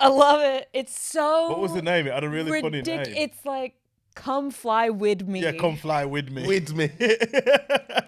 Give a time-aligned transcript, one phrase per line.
[0.00, 0.68] I love it.
[0.72, 1.48] It's so.
[1.50, 2.06] What was the name?
[2.06, 3.14] It had a really funny ridic- name.
[3.16, 3.74] It's like
[4.14, 5.42] come fly with me.
[5.42, 6.46] yeah, come fly with me.
[6.46, 6.90] with me.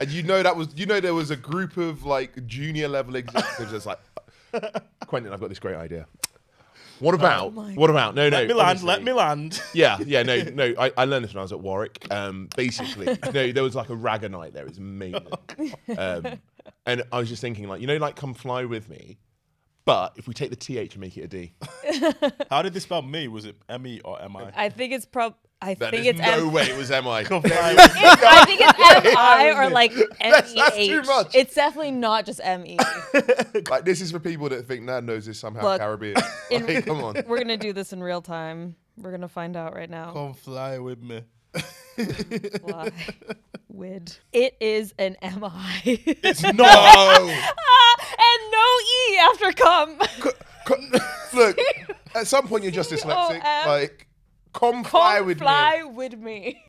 [0.00, 3.16] and you know that was you know there was a group of like junior level
[3.16, 3.98] executives that's like
[5.06, 6.06] Quentin, I've got this great idea.
[6.98, 8.68] What about my what about no no let me land.
[8.68, 8.86] honestly.
[8.86, 9.62] Let me land.
[9.74, 10.74] Yeah, yeah, no, no.
[10.78, 12.06] I, I learned this when I was at Warwick.
[12.12, 14.62] Um, basically, no, there was like a ragga night there.
[14.62, 15.26] It was amazing.
[15.98, 16.38] Um,
[16.86, 19.18] and I was just thinking, like, you know, like, come fly with me.
[19.84, 21.52] But if we take the th and make it a d,
[22.50, 23.26] How did they spell me?
[23.28, 24.52] Was it M E or M I?
[24.54, 25.34] I think it's prob.
[25.60, 26.96] I that think is it's no M- way it was mi.
[27.24, 27.42] Come.
[27.44, 31.06] I think it's M I or like M That's- E that's too H.
[31.06, 31.34] much.
[31.34, 32.78] It's definitely not just M E.
[33.70, 36.16] like this is for people that think Nando's is somehow Look, Caribbean.
[36.50, 37.16] in- Like, come on.
[37.26, 38.76] We're gonna do this in real time.
[38.96, 40.12] We're gonna find out right now.
[40.12, 41.22] come fly with me.
[42.60, 42.90] Fly
[43.68, 44.18] with.
[44.32, 45.80] It is an M I.
[45.84, 46.42] It's.
[46.54, 46.64] No.
[46.64, 49.98] Ah, and no E after come.
[50.20, 50.76] Co-
[51.34, 51.58] Look,
[52.14, 53.40] at some point you're just dyslexic.
[53.42, 53.68] C-O-M.
[53.68, 54.06] Like,
[54.52, 55.82] come fly Come with fly me.
[55.82, 56.62] Fly with me.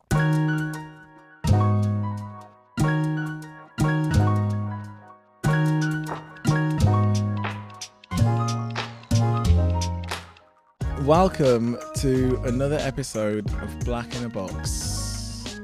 [11.06, 15.60] Welcome to another episode of Black in a Box.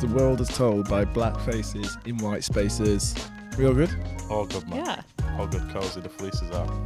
[0.00, 3.14] The world is told by black faces in white spaces.
[3.56, 3.90] We all good?
[4.30, 4.84] All good, man.
[4.84, 5.02] Yeah.
[5.38, 6.00] All good, cozy.
[6.00, 6.84] The fleece is out.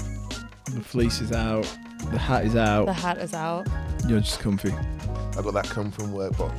[0.67, 1.65] The fleece is out.
[2.11, 2.87] The hat is out.
[2.87, 3.67] The hat is out.
[4.07, 4.73] You're just comfy.
[4.73, 6.51] I got that come from work, but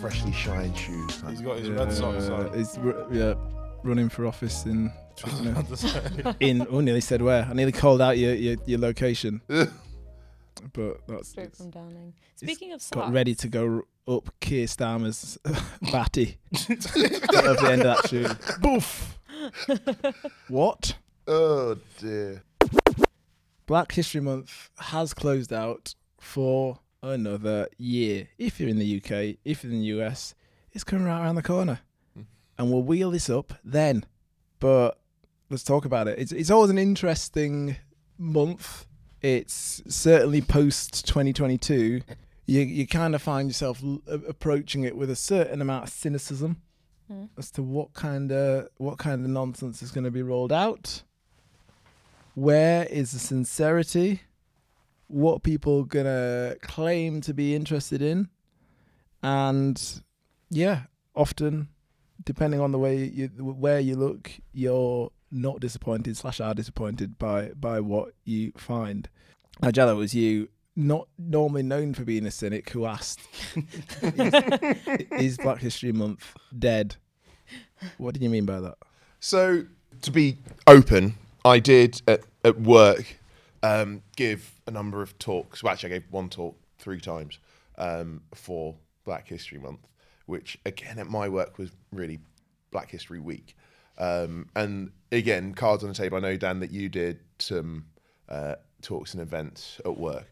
[0.00, 1.22] freshly shined shoes.
[1.28, 2.58] He's got his red socks Uh, on.
[2.58, 3.34] He's ru- yeah,
[3.84, 4.92] running for office in.
[5.16, 5.66] Twickenham.
[6.40, 7.44] In oh, nearly said where.
[7.48, 9.40] I nearly called out your your, your location,
[10.72, 12.14] but that's Straight from Downing.
[12.36, 13.06] Speaking of socks.
[13.06, 15.38] got ready to go up Keir Starmer's
[15.92, 18.28] batty at the end of that shoe.
[18.60, 19.18] Boof.
[20.48, 20.96] what?
[21.26, 22.42] oh dear.
[23.66, 28.28] Black History Month has closed out for another year.
[28.38, 30.34] If you're in the UK, if you're in the US,
[30.72, 31.80] it's coming right around the corner.
[32.14, 32.22] Hmm.
[32.58, 34.04] And we'll wheel this up then.
[34.60, 35.00] But
[35.50, 36.18] let's talk about it.
[36.18, 37.76] It's, it's always an interesting
[38.18, 38.86] month.
[39.26, 42.00] It's certainly post 2022.
[42.46, 46.62] You, you kind of find yourself l- approaching it with a certain amount of cynicism
[47.10, 47.28] Mm.
[47.38, 51.02] as to what kind of what kind of nonsense is going to be rolled out.
[52.34, 54.22] Where is the sincerity?
[55.06, 58.28] What people gonna claim to be interested in?
[59.22, 59.80] And
[60.50, 60.82] yeah,
[61.14, 61.68] often,
[62.24, 67.50] depending on the way you where you look, you're not disappointed slash are disappointed by
[67.50, 69.08] by what you find.
[69.62, 73.20] Now, Jello, was you not normally known for being a cynic who asked,
[74.02, 74.34] is,
[75.12, 76.96] is Black History Month dead?
[77.96, 78.76] What did you mean by that?
[79.20, 79.64] So,
[80.02, 81.14] to be open,
[81.44, 83.16] I did at, at work
[83.62, 85.62] um, give a number of talks.
[85.62, 87.38] Well, actually, I gave one talk three times
[87.78, 89.80] um, for Black History Month,
[90.26, 92.18] which again at my work was really
[92.70, 93.56] Black History Week.
[93.98, 96.16] Um, and again, cards on the table.
[96.18, 97.86] I know Dan that you did some
[98.28, 100.26] uh, talks and events at work,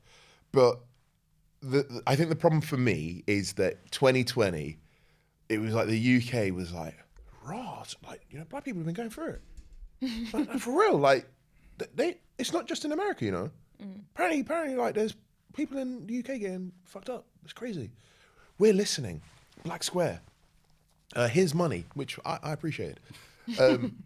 [0.53, 0.81] but
[1.63, 4.77] the, the- I think the problem for me is that 2020,
[5.49, 6.95] it was like the UK was like,
[7.43, 9.43] raw, like you know, black people have been going through it.
[10.35, 11.27] Like, for real, like
[11.95, 13.51] they, it's not just in America, you know.
[14.15, 15.15] Apparently, apparently, like there's
[15.55, 17.27] people in the UK getting fucked up.
[17.45, 17.91] It's crazy.
[18.59, 19.21] We're listening.
[19.63, 20.21] Black Square.
[21.17, 22.99] Uh, here's money, which I, I appreciate.
[23.59, 23.97] Um,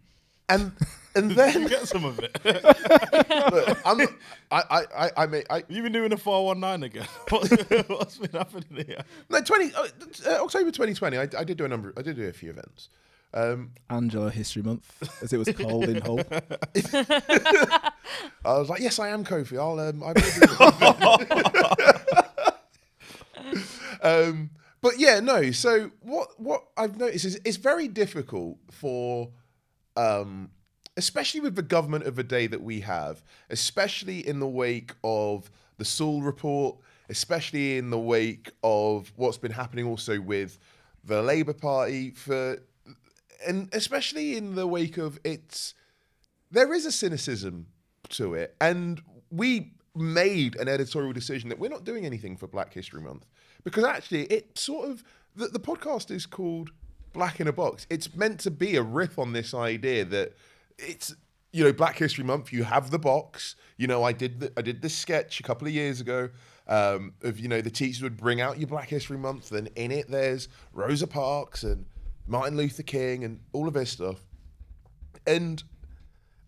[0.49, 0.71] and
[1.15, 2.37] and then Get some of it.
[2.45, 4.09] look, I'm not,
[4.51, 7.07] I I I I, may, I You've been doing a 419 again.
[7.29, 7.49] What's,
[7.89, 9.03] what's been happening here?
[9.29, 9.87] no twenty uh,
[10.27, 11.17] uh, October 2020.
[11.17, 11.93] I, I did do a number.
[11.97, 12.89] I did do a few events.
[13.31, 14.91] Um, Angela History Month,
[15.21, 16.19] as it was called in Hull.
[18.43, 19.55] I was like, yes, I am Kofi.
[19.59, 21.17] I'll um, I will
[24.01, 24.49] do um,
[24.81, 25.51] but yeah, no.
[25.51, 29.29] So what what I've noticed is it's very difficult for,
[29.97, 30.51] um,
[30.97, 35.49] especially with the government of the day that we have, especially in the wake of
[35.77, 36.77] the Sewell report,
[37.09, 40.59] especially in the wake of what's been happening also with
[41.03, 42.59] the Labour Party for,
[43.47, 45.73] and especially in the wake of its
[46.51, 47.67] there is a cynicism
[48.09, 52.73] to it, and we made an editorial decision that we're not doing anything for Black
[52.73, 53.25] History Month
[53.63, 55.03] because actually it sort of
[55.35, 56.71] the, the podcast is called
[57.13, 57.87] Black in a Box.
[57.89, 60.33] It's meant to be a riff on this idea that
[60.77, 61.15] it's
[61.51, 62.53] you know Black History Month.
[62.53, 63.55] You have the box.
[63.77, 66.29] You know I did the, I did this sketch a couple of years ago.
[66.67, 69.91] Um, of you know the teachers would bring out your Black History Month, and in
[69.91, 71.85] it there's Rosa Parks and
[72.27, 74.23] Martin Luther King and all of this stuff.
[75.25, 75.63] And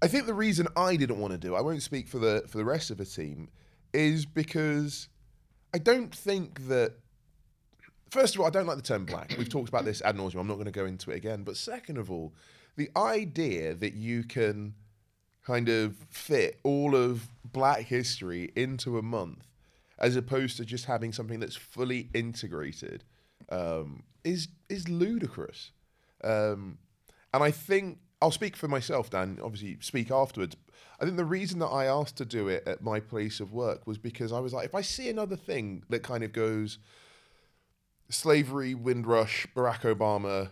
[0.01, 2.57] I think the reason I didn't want to do, I won't speak for the for
[2.57, 3.49] the rest of the team,
[3.93, 5.09] is because
[5.73, 6.93] I don't think that.
[8.09, 9.35] First of all, I don't like the term black.
[9.37, 10.41] We've talked about this ad nauseum.
[10.41, 11.43] I'm not going to go into it again.
[11.43, 12.33] But second of all,
[12.75, 14.73] the idea that you can
[15.45, 19.47] kind of fit all of black history into a month
[19.97, 23.03] as opposed to just having something that's fully integrated
[23.49, 25.71] um, is is ludicrous.
[26.23, 26.79] Um,
[27.33, 29.39] and I think I'll speak for myself, Dan.
[29.41, 30.55] Obviously, speak afterwards.
[31.01, 33.87] I think the reason that I asked to do it at my place of work
[33.87, 36.77] was because I was like, if I see another thing that kind of goes
[38.09, 40.49] slavery, Windrush, Barack Obama,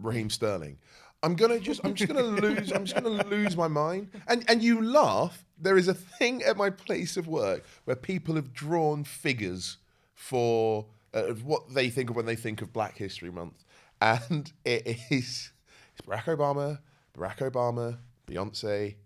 [0.00, 0.78] Raheem Sterling,
[1.22, 4.10] I'm gonna just I'm just gonna lose I'm just gonna lose my mind.
[4.26, 5.44] And and you laugh.
[5.56, 9.78] There is a thing at my place of work where people have drawn figures
[10.14, 13.64] for uh, of what they think of when they think of Black History Month,
[14.00, 15.52] and it is
[15.92, 16.80] it's Barack Obama,
[17.16, 18.96] Barack Obama, Beyonce,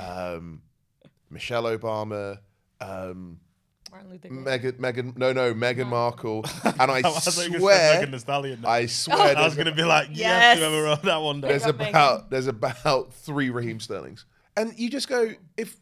[0.00, 0.62] um,
[1.30, 2.38] Michelle Obama.
[2.80, 3.38] Um,
[3.90, 4.44] Martin Luther King.
[4.44, 8.64] Megan, Megan, no, no, Meghan Markle, and I was like, swear, Megan Thee Stallion.
[8.64, 10.18] I swear, I was there's, gonna be like, Yes.
[10.18, 11.50] yes, whoever wrote that one down.
[11.50, 11.90] there's up, Megan.
[11.90, 14.26] about there's about three Raheem Sterlings,
[14.56, 15.76] and you just go if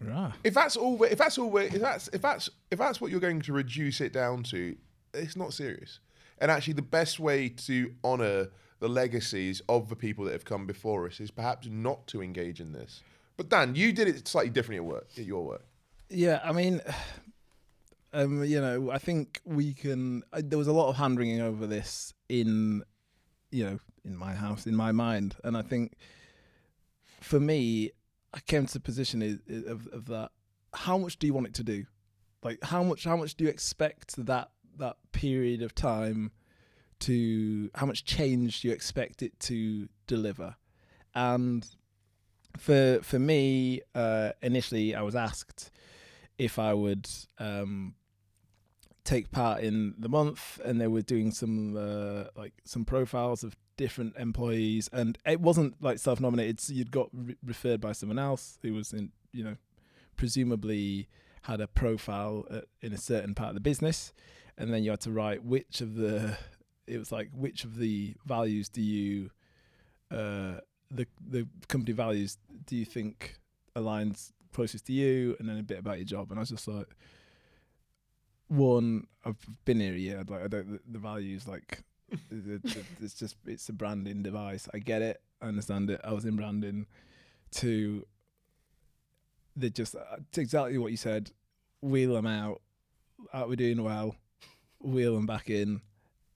[0.00, 0.32] Right.
[0.44, 3.10] if that's all we- if that's all we- if that's if that's if that's what
[3.10, 4.76] you're going to reduce it down to,
[5.12, 6.00] it's not serious.
[6.38, 8.48] And actually, the best way to honour
[8.78, 12.60] the legacies of the people that have come before us is perhaps not to engage
[12.60, 13.02] in this.
[13.38, 15.64] But Dan, you did it slightly differently at work, at your work.
[16.10, 16.80] Yeah, I mean,
[18.12, 20.24] um, you know, I think we can.
[20.32, 22.82] Uh, there was a lot of hand wringing over this in,
[23.52, 25.94] you know, in my house, in my mind, and I think
[27.20, 27.92] for me,
[28.34, 30.32] I came to the position is, of, of that.
[30.74, 31.84] How much do you want it to do?
[32.42, 33.04] Like, how much?
[33.04, 36.32] How much do you expect that that period of time
[37.00, 37.70] to?
[37.76, 40.56] How much change do you expect it to deliver?
[41.14, 41.64] And
[42.58, 45.70] for for me, uh, initially, I was asked
[46.38, 47.08] if I would
[47.38, 47.94] um,
[49.04, 53.56] take part in the month, and they were doing some uh, like some profiles of
[53.76, 56.60] different employees, and it wasn't like self-nominated.
[56.60, 59.56] So you'd got re- referred by someone else who was in, you know,
[60.16, 61.08] presumably
[61.42, 64.12] had a profile uh, in a certain part of the business,
[64.58, 66.36] and then you had to write which of the.
[66.86, 69.30] It was like which of the values do you,
[70.10, 73.38] uh, the the company values do you think
[73.76, 76.30] aligns closest to you, and then a bit about your job.
[76.30, 76.86] And I was just like,
[78.48, 80.24] one, I've been here a year.
[80.26, 80.72] Like, I don't.
[80.72, 81.82] The, the values, like,
[82.30, 84.68] it- it- it's just it's a branding device.
[84.72, 85.20] I get it.
[85.42, 86.00] I understand it.
[86.02, 86.86] I was in branding.
[87.50, 88.06] Two,
[89.56, 91.30] they just uh, it's exactly what you said.
[91.80, 92.60] Wheel them out.
[93.32, 94.16] Are we doing well?
[94.80, 95.80] Wheel them back in,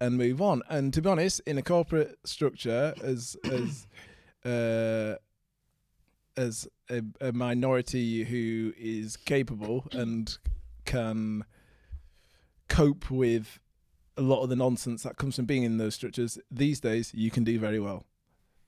[0.01, 0.63] and move on.
[0.69, 3.87] And to be honest, in a corporate structure, as as
[4.44, 5.15] uh,
[6.37, 10.39] as a, a minority who is capable and
[10.85, 11.44] can
[12.69, 13.59] cope with
[14.17, 17.31] a lot of the nonsense that comes from being in those structures these days you
[17.31, 18.05] can do very well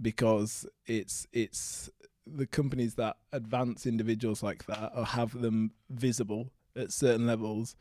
[0.01, 1.91] because it's it's
[2.27, 7.77] the companies that advance individuals like that or have them visible at certain levels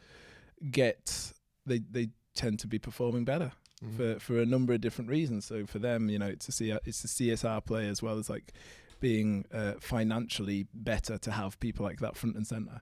[0.71, 1.33] get
[1.65, 3.51] they they tend to be performing better
[3.95, 5.45] for for a number of different reasons.
[5.45, 8.29] So for them, you know, it's a C- it's a CSR play as well as
[8.29, 8.53] like
[8.99, 12.81] being uh, financially better to have people like that front and center.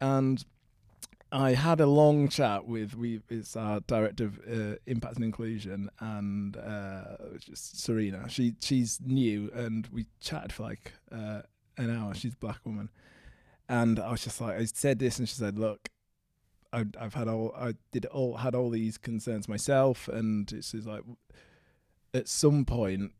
[0.00, 0.44] And
[1.30, 5.90] I had a long chat with we it's our director of uh, impact and inclusion
[5.98, 7.16] and uh,
[7.54, 8.28] Serena.
[8.28, 11.42] She she's new and we chatted for like uh,
[11.76, 12.14] an hour.
[12.14, 12.88] She's a black woman,
[13.68, 15.88] and I was just like I said this and she said, look.
[16.74, 21.02] I, I've had all I did all had all these concerns myself, and it's like
[22.12, 23.12] at some point,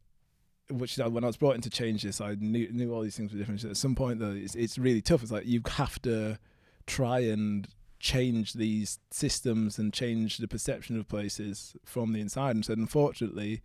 [0.68, 3.32] which when I was brought in to change this, I knew knew all these things
[3.32, 3.64] were different.
[3.64, 5.22] At some point, though, it's it's really tough.
[5.22, 6.38] It's like you have to
[6.86, 7.68] try and
[8.00, 12.54] change these systems and change the perception of places from the inside.
[12.54, 13.62] And said, unfortunately,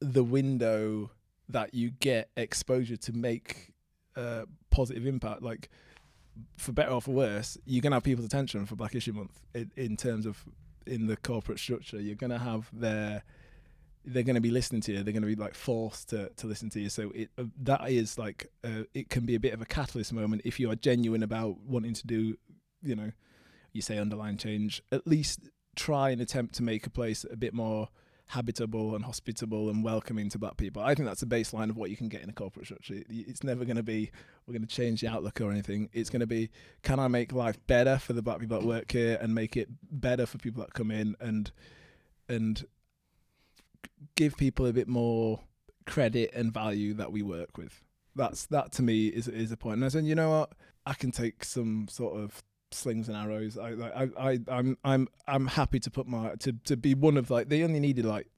[0.00, 1.10] the window
[1.48, 3.72] that you get exposure to make
[4.16, 5.70] uh, positive impact, like
[6.56, 9.70] for better or for worse, you're gonna have people's attention for Black Issue Month in,
[9.76, 10.44] in terms of
[10.86, 12.00] in the corporate structure.
[12.00, 13.22] You're gonna have their
[14.04, 15.02] they're going to be listening to you.
[15.02, 16.88] They're going to be like forced to, to listen to you.
[16.88, 20.12] So it uh, that is like uh, it can be a bit of a catalyst
[20.12, 22.36] moment if you are genuine about wanting to do,
[22.82, 23.12] you know,
[23.72, 24.82] you say underline change.
[24.90, 25.40] At least
[25.76, 27.88] try and attempt to make a place a bit more
[28.28, 30.82] habitable and hospitable and welcoming to black people.
[30.82, 33.02] I think that's a baseline of what you can get in a corporate structure.
[33.08, 34.10] It's never going to be
[34.46, 35.88] we're going to change the outlook or anything.
[35.94, 36.50] It's going to be
[36.82, 39.68] can I make life better for the black people that work here and make it
[39.90, 41.50] better for people that come in and
[42.28, 42.66] and
[44.14, 45.40] give people a bit more
[45.86, 47.82] credit and value that we work with.
[48.14, 49.76] that's that to me is is a point.
[49.76, 50.52] And I said, you know what,
[50.84, 53.58] I can take some sort of slings and arrows.
[53.58, 57.30] I I I I'm I'm I'm happy to put my to to be one of
[57.30, 58.28] like they only needed like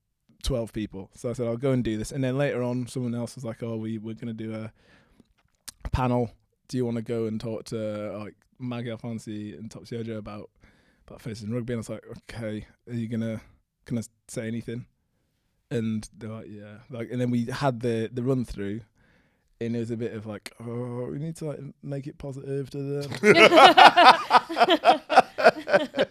[0.42, 2.12] twelve people, so I said I'll go and do this.
[2.12, 4.72] And then later on, someone else was like, oh, we we're gonna do a
[5.90, 6.30] panel.
[6.68, 10.50] Do you want to go and talk to like Maggie Alfonsi and Topsy about
[11.06, 11.72] about facing rugby?
[11.72, 13.40] And I was like, okay, are you gonna
[13.84, 14.86] can I say anything?
[15.72, 18.80] And they're like, yeah, like, and then we had the the run through,
[19.60, 22.70] and it was a bit of like, oh, we need to like make it positive
[22.70, 23.10] to them.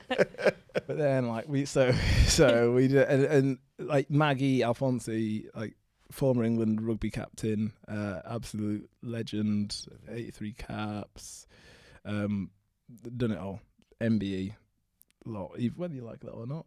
[0.89, 1.91] but then like we so
[2.27, 5.75] so we did and, and like Maggie Alfonsi like
[6.11, 11.45] former England rugby captain uh absolute legend 83 caps
[12.05, 12.49] um
[13.17, 13.61] done it all.
[14.01, 14.55] MBE
[15.25, 15.51] lot.
[15.75, 16.65] Whether you like that or not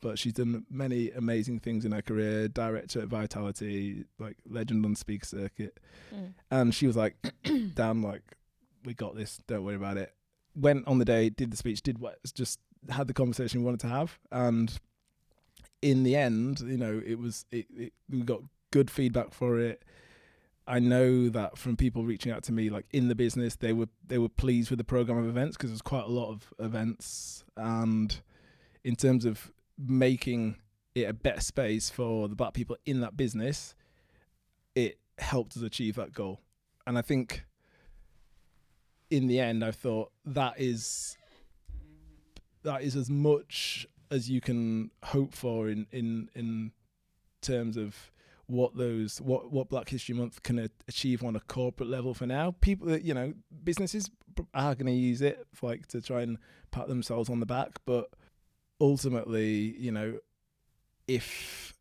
[0.00, 4.94] but she's done many amazing things in her career director at Vitality like legend on
[4.94, 5.78] speaker circuit.
[6.14, 6.32] Mm.
[6.50, 7.16] and she was like
[7.74, 8.22] damn like
[8.84, 10.14] we got this don't worry about it.
[10.56, 13.80] Went on the day did the speech did what just had the conversation we wanted
[13.80, 14.18] to have.
[14.32, 14.72] And
[15.82, 18.40] in the end you know it was it, it we got
[18.70, 19.82] good feedback for it.
[20.66, 23.88] I know that from people reaching out to me like in the business they were
[24.06, 27.44] they were pleased with the program of events because there's quite a lot of events.
[27.56, 28.20] And
[28.84, 29.50] in terms of
[29.86, 30.56] making
[30.94, 33.74] it a better space for the black people in that business
[34.74, 36.40] it helped us achieve that goal.
[36.86, 37.44] And i think
[39.10, 41.16] in the end i thought that is
[42.62, 46.72] that is as much as you can hope for in in in
[47.40, 48.10] terms of
[48.46, 52.54] what those what what black history month can achieve on a corporate level for now.
[52.60, 53.32] People that you know
[53.62, 54.10] businesses
[54.54, 56.38] are going to use it like to try and
[56.70, 58.10] pat themselves on the back but
[58.80, 60.18] ultimately you know
[61.06, 61.74] if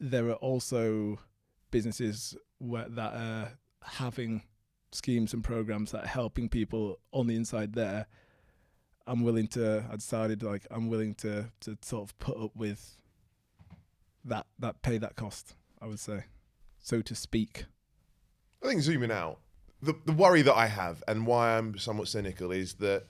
[0.00, 1.18] there are also
[1.70, 3.52] businesses where, that are
[3.82, 4.42] having
[4.92, 8.06] schemes and programs that are helping people on the inside there
[9.06, 12.96] i'm willing to i decided like i'm willing to to sort of put up with
[14.24, 16.24] that that pay that cost i would say
[16.88, 17.66] so to speak.
[18.62, 19.40] I think zooming out,
[19.82, 23.04] the the worry that I have and why I'm somewhat cynical is that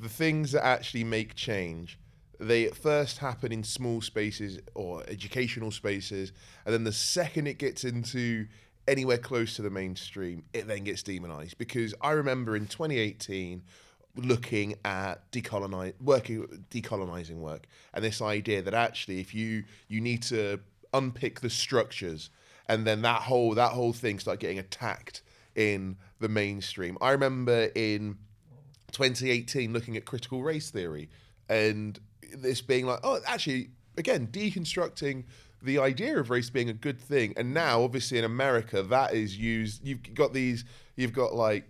[0.00, 1.98] the things that actually make change,
[2.40, 6.32] they first happen in small spaces or educational spaces,
[6.64, 8.46] and then the second it gets into
[8.86, 11.58] anywhere close to the mainstream, it then gets demonized.
[11.58, 13.62] Because I remember in 2018
[14.16, 20.22] looking at decolonize working decolonizing work and this idea that actually if you you need
[20.22, 20.60] to
[20.92, 22.30] unpick the structures
[22.68, 25.22] and then that whole that whole thing started getting attacked
[25.54, 26.96] in the mainstream.
[27.00, 28.18] I remember in
[28.92, 31.08] 2018 looking at critical race theory
[31.48, 31.98] and
[32.42, 35.24] this being like, oh, actually, again, deconstructing
[35.62, 37.32] the idea of race being a good thing.
[37.36, 39.84] And now, obviously, in America, that is used.
[39.84, 40.64] You've got these,
[40.96, 41.64] you've got like,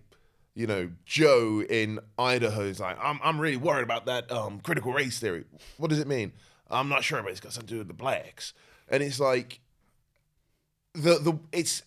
[0.54, 4.92] you know, Joe in Idaho is like, I'm, I'm really worried about that um, critical
[4.92, 5.44] race theory.
[5.78, 6.32] What does it mean?
[6.70, 8.52] I'm not sure, but it's got something to do with the blacks.
[8.88, 9.60] And it's like,
[10.94, 11.82] the the it's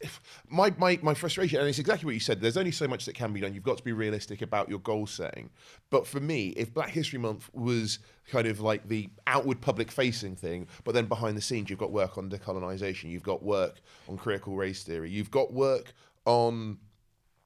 [0.50, 3.16] my my my frustration and it's exactly what you said there's only so much that
[3.16, 5.50] can be done you've got to be realistic about your goal setting.
[5.90, 8.00] But for me if black history month was
[8.30, 11.92] kind of like the outward public facing thing but then behind the scenes you've got
[11.92, 15.94] work on decolonization you've got work on critical race theory you've got work
[16.26, 16.78] on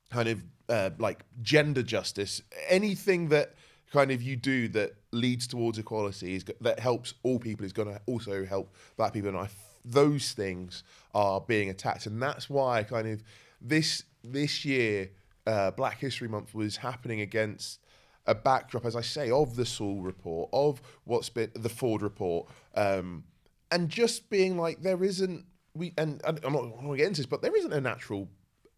[0.09, 3.53] kind of uh, like gender justice anything that
[3.91, 7.87] kind of you do that leads towards equality is that helps all people is going
[7.87, 9.47] to also help black people and I
[9.83, 10.83] those things
[11.13, 13.23] are being attacked and that's why kind of
[13.61, 15.09] this this year
[15.47, 17.79] uh, Black History Month was happening against
[18.27, 22.47] a backdrop as I say of the Sewell report of what's been the Forde report
[22.75, 23.23] um,
[23.71, 27.21] and just being like there isn't we and, and I'm not going to get into
[27.21, 28.29] this but there isn't a natural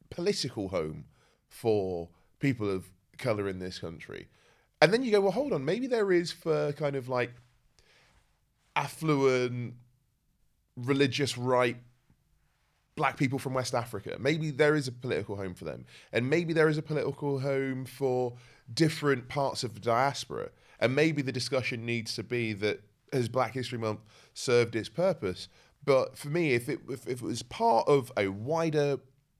[0.10, 1.06] political home
[1.50, 2.86] for people of
[3.18, 4.28] color in this country.
[4.82, 7.34] And then you go, well, hold on, maybe there is for kind of like
[8.76, 9.76] affluent,
[10.76, 11.78] religious right
[12.96, 14.18] black people from West Africa.
[14.20, 15.86] Maybe there is a political home for them.
[16.12, 18.34] And maybe there is a political home for
[18.72, 20.50] different parts of the diaspora.
[20.80, 22.82] And maybe the discussion needs to be that
[23.14, 24.02] has Black History Month
[24.34, 25.48] served its purpose?
[25.86, 28.98] But for me, if it if, if it was part of a wider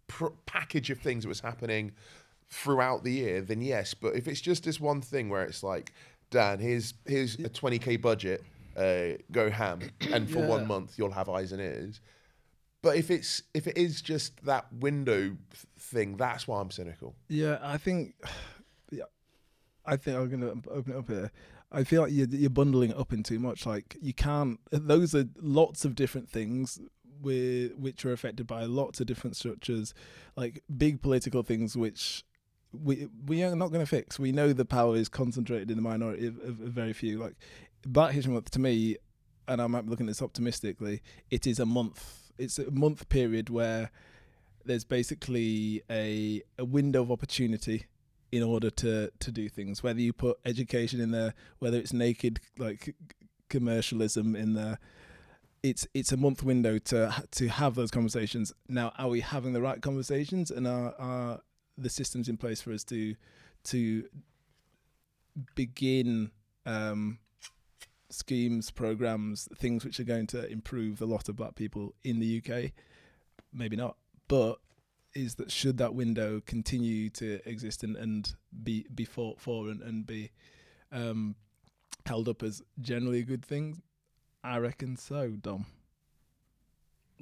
[0.08, 1.94] pr- package of things that was happening
[2.50, 3.94] throughout the year, then yes.
[3.94, 5.94] But if it's just this one thing where it's like,
[6.30, 8.44] Dan, here's here's a 20k budget,
[8.78, 9.80] uh, go ham,
[10.12, 10.48] and for Yeah.
[10.48, 12.00] one month you'll have eyes and ears.
[12.82, 15.38] But if it's if it is just that window
[15.80, 17.16] thing, that's why I'm cynical.
[17.30, 18.16] Yeah, I think.
[18.92, 19.06] Yeah,
[19.86, 21.32] I think I'm gonna open it up here.
[21.72, 23.66] I feel like you're, you're bundling it up in too much.
[23.66, 24.60] Like you can't.
[24.72, 26.80] Those are lots of different things.
[27.22, 29.94] with which are affected by lots of different structures,
[30.36, 32.24] like big political things which
[32.72, 34.20] we we are not going to fix.
[34.20, 37.18] We know the power is concentrated in the minority of, of, of very few.
[37.18, 37.36] Like
[37.86, 38.98] Black History Month to me,
[39.48, 41.02] and I might be looking at this optimistically.
[41.30, 42.32] It is a month.
[42.38, 43.92] It's a month period where
[44.66, 47.86] there's basically a a window of opportunity
[48.32, 49.84] in order to to do things.
[49.84, 52.96] Whether you put education in there, whether it's naked like
[53.50, 54.80] commercialism in there,
[55.62, 58.54] it's it's a month window to to have those conversations.
[58.68, 61.42] Now, are we having the right conversations, and are are
[61.78, 63.16] the systems in place for us to
[63.66, 64.06] to
[65.56, 66.32] begin
[66.66, 67.20] um,
[68.14, 72.42] schemes, programs, things which are going to improve the lot of black people in the
[72.42, 72.72] UK?
[73.52, 74.60] Maybe not, but
[75.14, 79.82] is that should that window continue to exist and, and be be fought for and,
[79.82, 80.32] and be
[80.92, 81.36] um,
[82.06, 83.82] held up as generally a good thing?
[84.44, 85.66] I reckon so, Dom.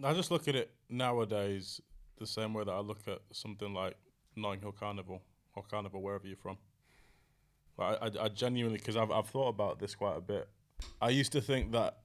[0.03, 1.81] I just look at it nowadays
[2.17, 3.95] the same way that I look at something like
[4.35, 5.21] Notting Hill Carnival
[5.55, 6.57] or Carnival wherever you're from.
[7.79, 10.47] I, I genuinely because I've I've thought about this quite a bit.
[11.01, 11.97] I used to think that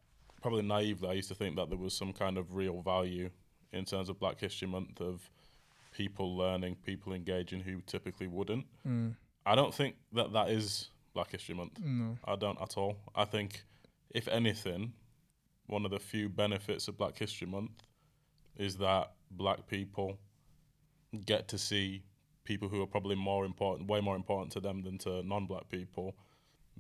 [0.42, 3.30] probably naively I used to think that there was some kind of real value
[3.72, 5.28] in terms of Black History Month of
[5.92, 8.66] people learning, people engaging who typically wouldn't.
[8.86, 9.14] Mm.
[9.44, 11.78] I don't think that that is Black History Month.
[11.82, 12.16] No.
[12.24, 12.96] I don't at all.
[13.14, 13.64] I think,
[14.10, 14.92] if anything,
[15.66, 17.70] one of the few benefits of Black History Month
[18.56, 20.18] is that black people
[21.24, 22.02] get to see
[22.44, 26.14] people who are probably more important, way more important to them than to non-black people,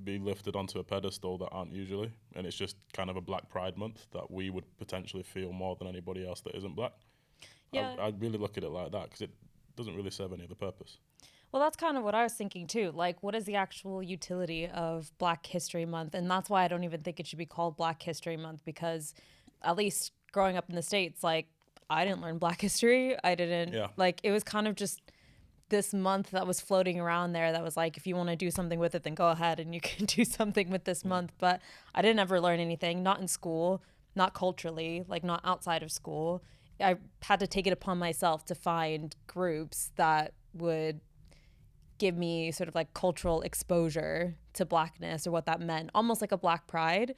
[0.04, 3.48] be lifted onto a pedestal that aren't usually, and it's just kind of a Black
[3.48, 6.92] Pride Month that we would potentially feel more than anybody else that isn't black.
[7.72, 7.94] Yeah.
[7.98, 9.30] I, I really look at it like that because it
[9.76, 10.98] doesn't really serve any other purpose.
[11.52, 12.92] Well, that's kind of what I was thinking too.
[12.94, 16.14] Like, what is the actual utility of Black History Month?
[16.14, 19.14] And that's why I don't even think it should be called Black History Month because,
[19.62, 21.46] at least growing up in the States, like,
[21.88, 23.16] I didn't learn Black history.
[23.22, 23.88] I didn't, Yeah.
[23.96, 25.00] like, it was kind of just
[25.68, 28.50] this month that was floating around there that was like, if you want to do
[28.50, 31.32] something with it, then go ahead and you can do something with this month.
[31.38, 31.60] But
[31.94, 33.82] I didn't ever learn anything, not in school,
[34.14, 36.42] not culturally, like, not outside of school.
[36.80, 41.00] I had to take it upon myself to find groups that would
[41.98, 46.32] give me sort of like cultural exposure to blackness or what that meant, almost like
[46.32, 47.14] a black pride.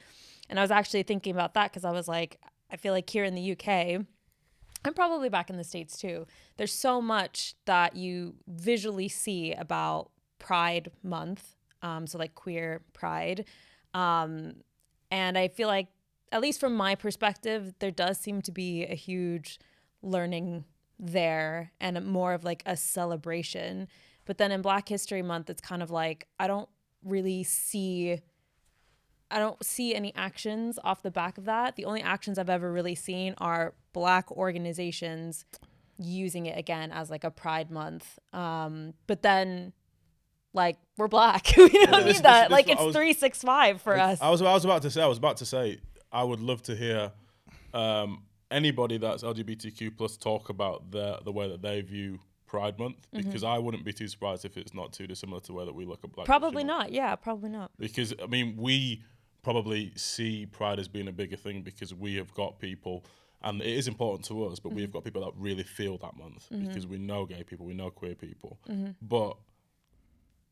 [0.49, 2.39] And I was actually thinking about that because I was like,
[2.71, 4.05] I feel like here in the UK,
[4.85, 6.25] and probably back in the States too,
[6.57, 11.55] there's so much that you visually see about Pride Month.
[11.81, 13.45] Um, so, like queer pride.
[13.93, 14.55] Um,
[15.11, 15.87] and I feel like,
[16.31, 19.59] at least from my perspective, there does seem to be a huge
[20.01, 20.65] learning
[20.99, 23.87] there and more of like a celebration.
[24.25, 26.69] But then in Black History Month, it's kind of like I don't
[27.03, 28.19] really see
[29.31, 31.75] I don't see any actions off the back of that.
[31.75, 35.45] The only actions I've ever really seen are black organizations
[35.97, 38.19] using it again as like a pride month.
[38.33, 39.73] Um, but then
[40.53, 41.47] like we're black.
[41.57, 42.43] we don't this- need this- that.
[42.49, 44.19] this like it's was- three six five for us.
[44.21, 45.79] I was I was about to say I was about to say
[46.11, 47.11] I would love to hear
[47.73, 52.95] um, anybody that's LGBTQ plus talk about the the way that they view Pride Month
[53.13, 53.27] Mm-hmm.
[53.27, 55.75] because I wouldn't be too surprised if it's not too dissimilar to the way that
[55.75, 56.25] we look at Black.
[56.25, 56.79] Probably History Month.
[56.89, 56.91] not.
[56.93, 57.71] Yeah, probably not.
[57.77, 59.03] Because I mean we
[59.43, 63.05] probably see Pride as being a bigger thing because we have got people.
[63.41, 64.93] And it is important to us, but we've mm-hmm.
[64.93, 66.67] got people that really feel that month mm-hmm.
[66.67, 68.59] because we know gay people, we know queer people.
[68.69, 68.91] Mm-hmm.
[69.01, 69.37] But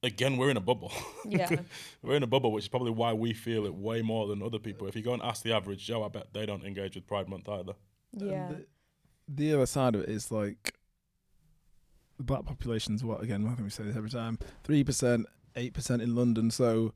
[0.03, 0.91] again, we're in a bubble.
[1.29, 1.57] Yeah.
[2.01, 4.59] we're in a bubble, which is probably why we feel it way more than other
[4.59, 4.87] people.
[4.87, 7.27] If you go and ask the average Joe, I bet they don't engage with Pride
[7.27, 7.73] Month either.
[8.13, 8.47] Yeah.
[8.47, 8.65] The,
[9.27, 10.73] the other side of it is like
[12.17, 13.45] the black population's what again?
[13.45, 14.39] I think we say this every time.
[14.63, 15.25] Three percent,
[15.57, 16.49] eight percent in London.
[16.49, 16.93] So,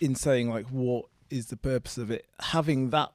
[0.00, 3.12] in saying like what is the purpose of it, having that,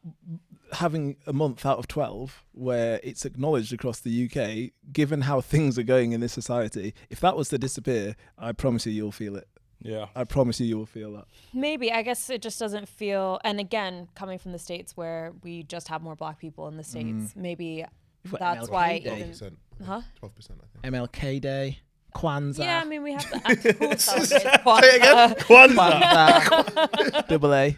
[0.73, 5.79] having a month out of twelve where it's acknowledged across the UK, given how things
[5.79, 9.35] are going in this society, if that was to disappear, I promise you, you'll feel
[9.35, 9.47] it.
[9.81, 10.07] Yeah.
[10.15, 11.25] I promise you, you will feel that.
[11.53, 11.91] Maybe.
[11.91, 15.87] I guess it just doesn't feel and again, coming from the States where we just
[15.87, 16.85] have more black people in the mm.
[16.85, 17.85] States, maybe
[18.23, 19.19] You've that's MLK why Day.
[19.19, 19.55] even 12%.
[19.85, 20.01] Huh?
[20.21, 20.95] 12%, I think.
[20.95, 21.79] MLK Day,
[22.15, 22.59] Kwanzaa.
[22.59, 23.37] Yeah, I mean we have the
[23.79, 25.37] who celebrates Say Kwanzaa?
[25.37, 27.27] Kwanzaa.
[27.29, 27.77] Double A.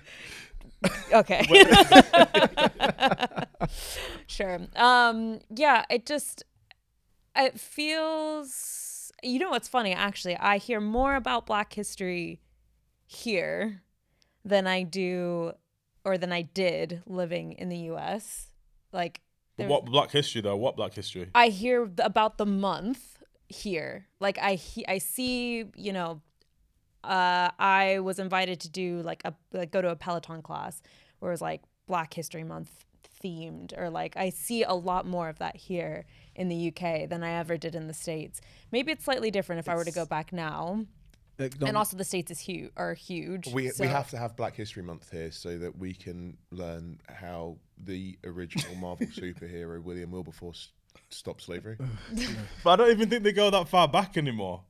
[1.14, 1.46] Okay.
[4.28, 4.60] sure.
[4.76, 6.44] Um, yeah, it just
[7.36, 10.36] it feels you know what's funny actually?
[10.38, 12.42] I hear more about black history
[13.06, 13.82] here
[14.44, 15.54] than I do
[16.04, 18.48] or than I did living in the US.
[18.92, 19.22] Like
[19.58, 20.58] what Black History though?
[20.58, 21.30] What Black History?
[21.36, 24.08] I hear about the month here.
[24.20, 26.22] Like I he- I see, you know,
[27.04, 30.82] uh, I was invited to do like a like go to a Peloton class
[31.20, 32.86] where it was like Black History Month
[33.24, 37.24] themed or like I see a lot more of that here in the UK than
[37.24, 38.42] I ever did in the States.
[38.72, 40.86] Maybe it's slightly different if I were to go back now.
[41.38, 43.52] Like, And also the States is huge are huge.
[43.52, 47.00] We, so- we have to have Black History Month here so that we can learn
[47.08, 50.70] how the original Marvel superhero William Wilberforce
[51.10, 51.78] stopped slavery.
[52.64, 54.62] But I don't even think they go that far back anymore.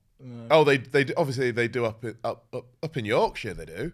[0.50, 3.54] Oh, they they do- obviously they do up in, up up, up in Yorkshire.
[3.54, 3.92] They do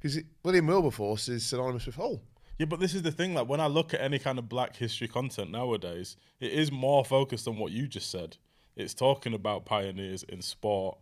[0.00, 2.22] because William Wilberforce is synonymous with Hull.
[2.58, 3.34] Yeah, but this is the thing.
[3.34, 7.04] Like when I look at any kind of Black history content nowadays, it is more
[7.04, 8.36] focused on what you just said.
[8.76, 10.98] It's talking about pioneers in sport,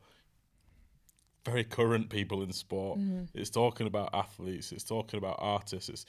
[1.44, 2.98] very current people in sport.
[2.98, 3.28] Mm.
[3.34, 4.72] It's talking about athletes.
[4.72, 5.88] It's talking about artists.
[5.88, 6.06] It's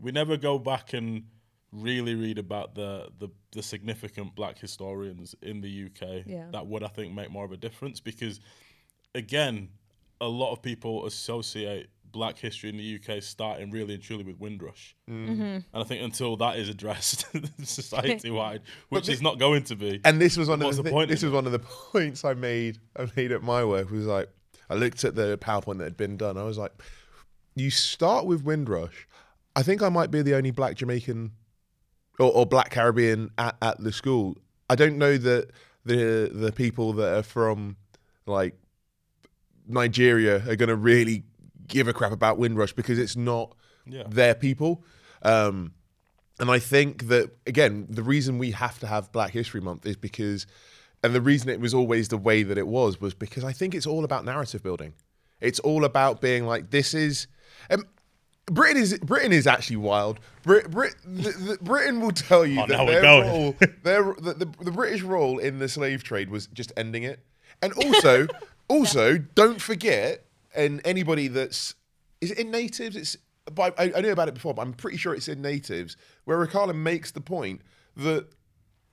[0.00, 1.24] we never go back and
[1.72, 6.24] really read about the the, the significant Black historians in the UK.
[6.26, 6.46] Yeah.
[6.52, 8.40] That would I think make more of a difference because
[9.14, 9.68] again,
[10.20, 14.38] a lot of people associate black history in the UK starting really and truly with
[14.38, 14.94] Windrush.
[15.10, 15.28] Mm.
[15.28, 15.42] Mm-hmm.
[15.42, 17.24] And I think until that is addressed
[17.64, 20.00] society wide, which is not going to be.
[20.04, 21.58] And this was one of the, the thi- point this in was one of the
[21.92, 24.28] points I made I made at my work was like
[24.70, 26.36] I looked at the PowerPoint that had been done.
[26.36, 26.72] I was like,
[27.54, 29.06] you start with Windrush.
[29.56, 31.32] I think I might be the only black Jamaican
[32.18, 34.36] or, or black Caribbean at, at the school.
[34.70, 35.50] I don't know that
[35.84, 37.76] the the people that are from
[38.26, 38.54] like
[39.66, 41.24] Nigeria are going to really
[41.66, 43.54] give a crap about Windrush because it's not
[43.86, 44.04] Yeah.
[44.08, 44.84] their people.
[45.22, 45.72] Um,
[46.40, 49.96] and I think that again, the reason we have to have Black History Month is
[49.96, 50.46] because,
[51.02, 53.74] and the reason it was always the way that it was was because I think
[53.74, 54.94] it's all about narrative building.
[55.40, 57.26] It's all about being like this is.
[57.70, 57.84] Um,
[58.52, 60.20] Britain is Britain is actually wild.
[60.42, 64.64] Brit, Brit, the, the, Britain will tell you Oh, that their role, their the, the,
[64.64, 67.20] the British role in the slave trade was just ending it,
[67.62, 68.26] and also
[68.68, 71.74] also don't forget, and anybody that's
[72.20, 72.96] is it in natives?
[72.96, 73.16] It's
[73.52, 76.38] but I, I knew about it before, but I'm pretty sure it's in natives where
[76.38, 77.62] Riccardo makes the point
[77.96, 78.26] that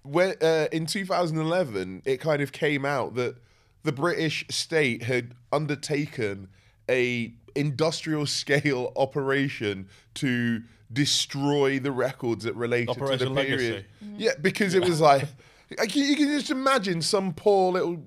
[0.03, 3.35] when uh, in 2011 it kind of came out that
[3.83, 6.49] the British state had undertaken
[6.89, 13.85] a industrial scale operation to destroy the records that related to the Operation period.
[14.01, 14.15] Legacy.
[14.17, 15.27] Yeah, because it was like,
[15.77, 18.03] like you, you can just imagine some poor little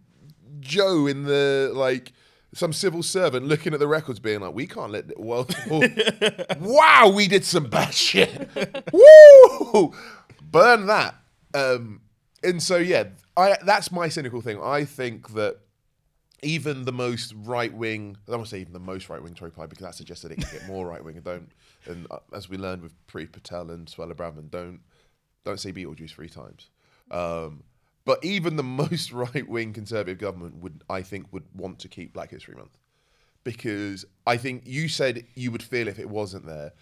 [0.61, 2.12] Joe in the like
[2.55, 5.47] some civil servant looking at the records, being like, "We can't let the well,
[6.61, 8.49] wow, we did some bad shit,
[8.93, 9.93] woo,
[10.41, 11.15] burn that."
[11.55, 12.01] Um,
[12.43, 13.05] and so yeah,
[13.37, 14.61] I that's my cynical thing.
[14.62, 15.59] I think that
[16.43, 19.71] even the most right wing, I to say even the most right wing Tory party
[19.71, 21.17] because that suggests that it can get more right wing.
[21.17, 21.49] And don't,
[21.87, 24.81] and uh, as we learned with Pri Patel and Suella Braverman, don't
[25.45, 26.69] don't say Beetlejuice three times.
[27.11, 27.63] Um,
[28.05, 32.13] but even the most right wing conservative government would, I think, would want to keep
[32.13, 32.77] Black History Month
[33.45, 36.73] because I think you said you would feel if it wasn't there.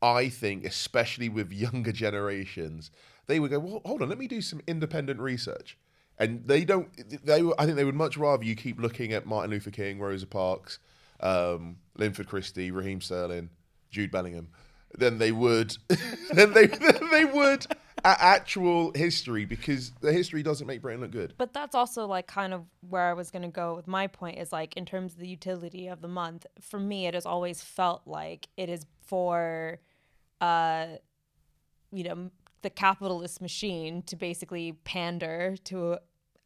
[0.00, 2.92] I think, especially with younger generations,
[3.26, 5.76] they would go, "Well, hold on, let me do some independent research."
[6.18, 6.88] And they don't.
[7.24, 10.26] They, I think they would much rather you keep looking at Martin Luther King, Rosa
[10.26, 10.80] Parks,
[11.20, 13.50] um, Linford Christie, Raheem Sterling,
[13.90, 14.48] Jude Bellingham,
[14.96, 15.76] than they would,
[16.32, 16.66] than they
[17.10, 17.66] they would
[18.04, 21.34] at actual history because the history doesn't make Britain look good.
[21.36, 24.38] But that's also like kind of where I was going to go with my point
[24.38, 26.46] is like in terms of the utility of the month.
[26.60, 29.78] For me, it has always felt like it is for,
[30.40, 30.86] uh,
[31.92, 32.30] you know,
[32.62, 35.98] the capitalist machine to basically pander to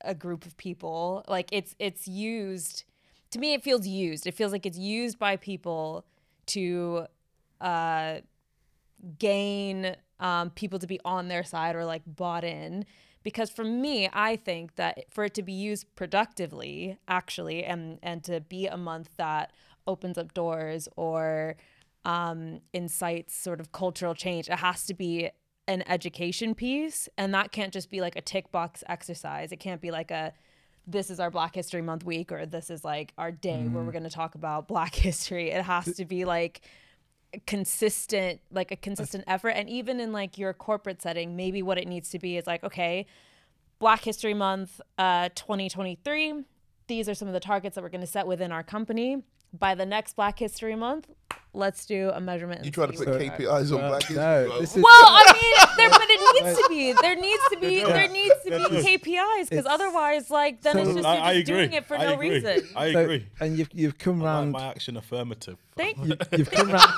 [0.04, 1.24] a, group of people.
[1.28, 2.84] Like it's it's used.
[3.30, 4.26] To me, it feels used.
[4.26, 6.04] It feels like it's used by people
[6.46, 7.06] to
[7.60, 8.16] uh,
[9.18, 12.84] gain um, people to be on their side or like bought in.
[13.22, 18.22] Because for me, I think that for it to be used productively, actually, and and
[18.24, 19.52] to be a month that
[19.86, 21.56] opens up doors or
[22.04, 25.30] um, incites sort of cultural change, it has to be
[25.68, 29.52] an education piece, and that can't just be like a tick box exercise.
[29.52, 30.32] It can't be like a
[30.86, 33.92] this is our Black History Month week or this is like our day where we're
[33.92, 35.50] going to talk about Black history.
[35.50, 36.62] It has to be like
[37.46, 41.88] consistent like a consistent effort and even in like your corporate setting maybe what it
[41.88, 43.06] needs to be is like okay
[43.78, 46.44] black history month uh 2023
[46.88, 49.22] these are some of the targets that we're going to set within our company
[49.52, 51.08] by the next black history month
[51.54, 53.38] let's do a measurement You try to put where we're at.
[53.38, 54.62] KPIs on Well, Black History no, Month.
[54.62, 58.08] is- well i mean there but it needs to be there needs to be there
[58.08, 61.72] needs to be kpis because otherwise like then it's just I, you're I just doing
[61.74, 62.30] it for I no agree.
[62.30, 63.26] reason I So- agree.
[63.40, 64.52] and you've you've come I like round.
[64.52, 65.58] my action affirmative.
[65.76, 66.90] thank you, you've come round.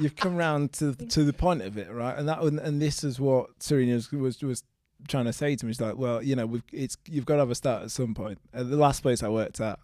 [0.00, 2.16] you've come round to to the point of it, right?
[2.18, 4.62] And that and, and this is what Serena was, was was
[5.08, 5.72] trying to say to me.
[5.72, 8.14] She's like, well, you know, we've, it's you've got to have a start at some
[8.14, 8.38] point.
[8.52, 9.78] At the last place I worked at,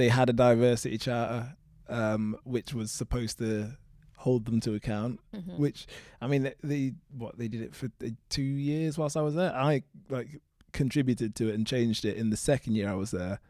[0.00, 1.54] they had a diversity charter,
[1.88, 3.76] um, which was supposed to
[4.16, 5.20] hold them to account.
[5.34, 5.58] Mhm.
[5.58, 5.86] Which
[6.20, 7.90] I mean, they, they what they did it for
[8.30, 9.54] two years whilst I was there.
[9.54, 10.40] I like
[10.72, 13.40] contributed to it and changed it in the second year I was there.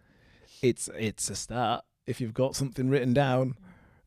[0.60, 1.84] It's it's a start.
[2.06, 3.54] If you've got something written down,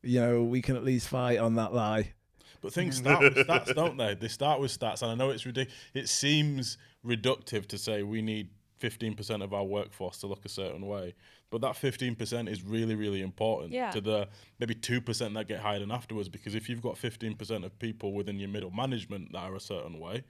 [0.01, 2.13] you know we can at least fight on that lie.
[2.61, 4.15] But things start with stats, don't they?
[4.15, 5.77] They start with stats, and I know it's ridiculous.
[5.93, 8.49] It seems reductive to say we need
[8.83, 11.13] 15% of our workforce to look a certain way,
[11.49, 13.91] but that 15% is really, really important Yeah.
[13.91, 14.27] to the
[14.59, 16.29] maybe 2% that get hired in afterwards.
[16.29, 19.99] Because if you've got 15% of people within your middle management that are a certain
[19.99, 20.23] way,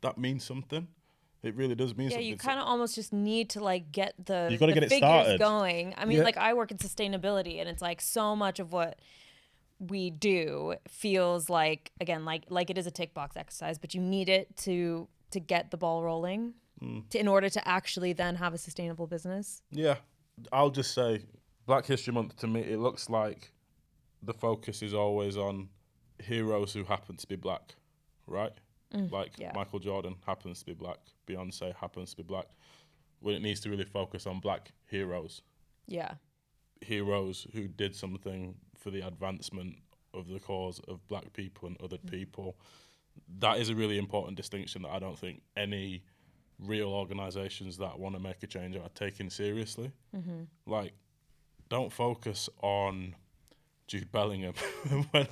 [0.00, 0.88] that means something.
[1.42, 2.24] It really does mean Yeah, something.
[2.26, 4.82] Yeah, you kind of almost just need to like get the, You gotta the get
[4.84, 5.38] it figures started.
[5.38, 5.94] going.
[5.96, 6.24] I mean, Yeah.
[6.24, 8.98] like I work in sustainability, and it's like so much of what
[9.80, 14.00] we do feels like again like like it is a tick box exercise, but you
[14.00, 17.08] need it to to get the ball rolling Mm.
[17.10, 19.62] to, in order to actually then have a sustainable business.
[19.70, 19.96] Yeah,
[20.52, 21.22] I'll just say
[21.66, 23.52] Black History Month to me, it looks like
[24.22, 25.68] the focus is always on
[26.22, 27.74] heroes who happen to be black,
[28.26, 28.52] right?
[29.10, 29.52] like yeah.
[29.54, 32.46] Michael Jordan happens to be black, Beyonce happens to be black.
[33.20, 35.42] When it needs to really focus on black heroes,
[35.88, 36.14] Yeah.
[36.80, 39.76] heroes who did something for the advancement
[40.14, 42.56] of the cause of black people and other people.
[43.40, 46.04] That is a really important distinction that I don't think any
[46.58, 49.92] real organizations that want to make a change are taking seriously.
[50.16, 50.42] Mm-hmm.
[50.66, 50.92] Like,
[51.68, 53.14] don't focus on
[53.86, 54.54] Jude Bellingham
[55.10, 55.26] when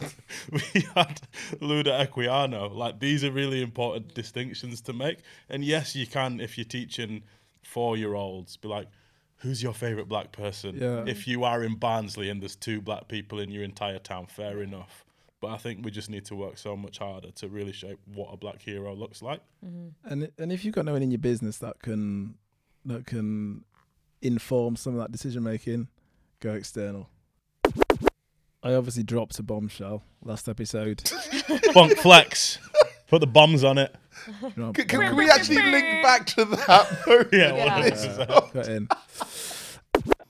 [0.52, 1.20] we had
[1.60, 2.74] Olaudah Equiano.
[2.74, 5.18] Like, these are really important distinctions to make.
[5.48, 7.22] And yes, you can, if you're teaching
[7.62, 8.88] four year olds, be like,
[9.38, 10.76] who's your favorite black person?
[10.76, 11.04] Yeah.
[11.06, 14.62] If you are in Barnsley and there's two black people in your entire town, fair
[14.62, 15.04] enough.
[15.40, 18.32] But I think we just need to work so much harder to really shape what
[18.32, 19.40] a black hero looks like.
[19.64, 20.10] Mm-hmm.
[20.10, 22.36] And and if you've got no one in your business that can
[22.84, 23.64] that can
[24.22, 25.88] inform some of that decision making,
[26.40, 27.10] go external.
[28.62, 31.06] I obviously dropped a bombshell last episode.
[31.72, 32.58] Funk flex.
[33.08, 33.94] Put the bombs on it.
[34.54, 37.28] Can, can, can we actually link back to that?
[37.32, 37.90] Yeah, Yeah.
[37.90, 38.68] 100%.
[38.68, 38.88] In.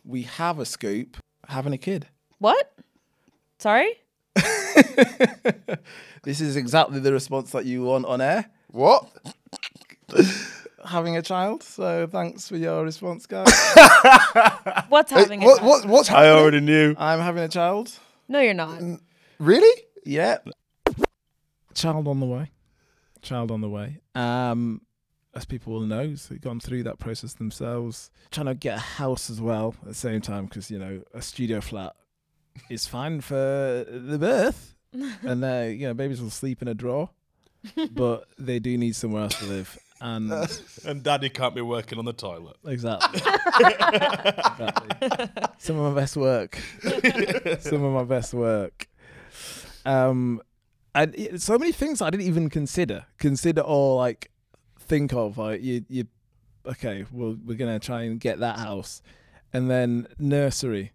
[0.04, 1.16] We have a scoop
[1.48, 2.08] having a kid.
[2.38, 2.72] What?
[3.58, 3.94] Sorry?
[6.22, 8.46] This is exactly the response that you want on air.
[8.72, 9.08] What?
[10.84, 11.62] Having a child.
[11.62, 13.46] So thanks for your response, guys.
[14.88, 15.68] What's Hey, having a what, child?
[15.68, 16.94] what, what's I already knew.
[16.98, 17.92] I'm having a child.
[18.28, 18.80] No, you're not.
[19.38, 19.82] Really?
[20.04, 20.38] Yeah.
[21.74, 22.50] Child on the way.
[23.22, 23.98] Child on the way.
[24.14, 24.80] Um,
[25.34, 28.10] as people will know, so they've gone through that process themselves.
[28.30, 31.20] Trying to get a house as well at the same time because you know a
[31.22, 31.94] studio flat
[32.70, 33.34] is fine for
[33.88, 34.74] the birth,
[35.22, 37.10] and uh, you know babies will sleep in a drawer,
[37.92, 39.78] but they do need somewhere else to live.
[40.00, 40.30] And
[40.84, 42.56] And daddy can't be working on the toilet.
[42.66, 43.20] exactly,
[44.26, 45.28] exactly.
[45.58, 46.58] Some of my best work.
[47.60, 48.88] Some of my best work.
[49.84, 50.42] Um,
[50.94, 54.30] and it- so many things I didn't even consider, consider or like
[54.78, 55.38] think of.
[55.38, 56.04] Like you, you,
[56.66, 59.00] okay, well, we're gonna try and get that house,
[59.52, 60.92] and then nursery.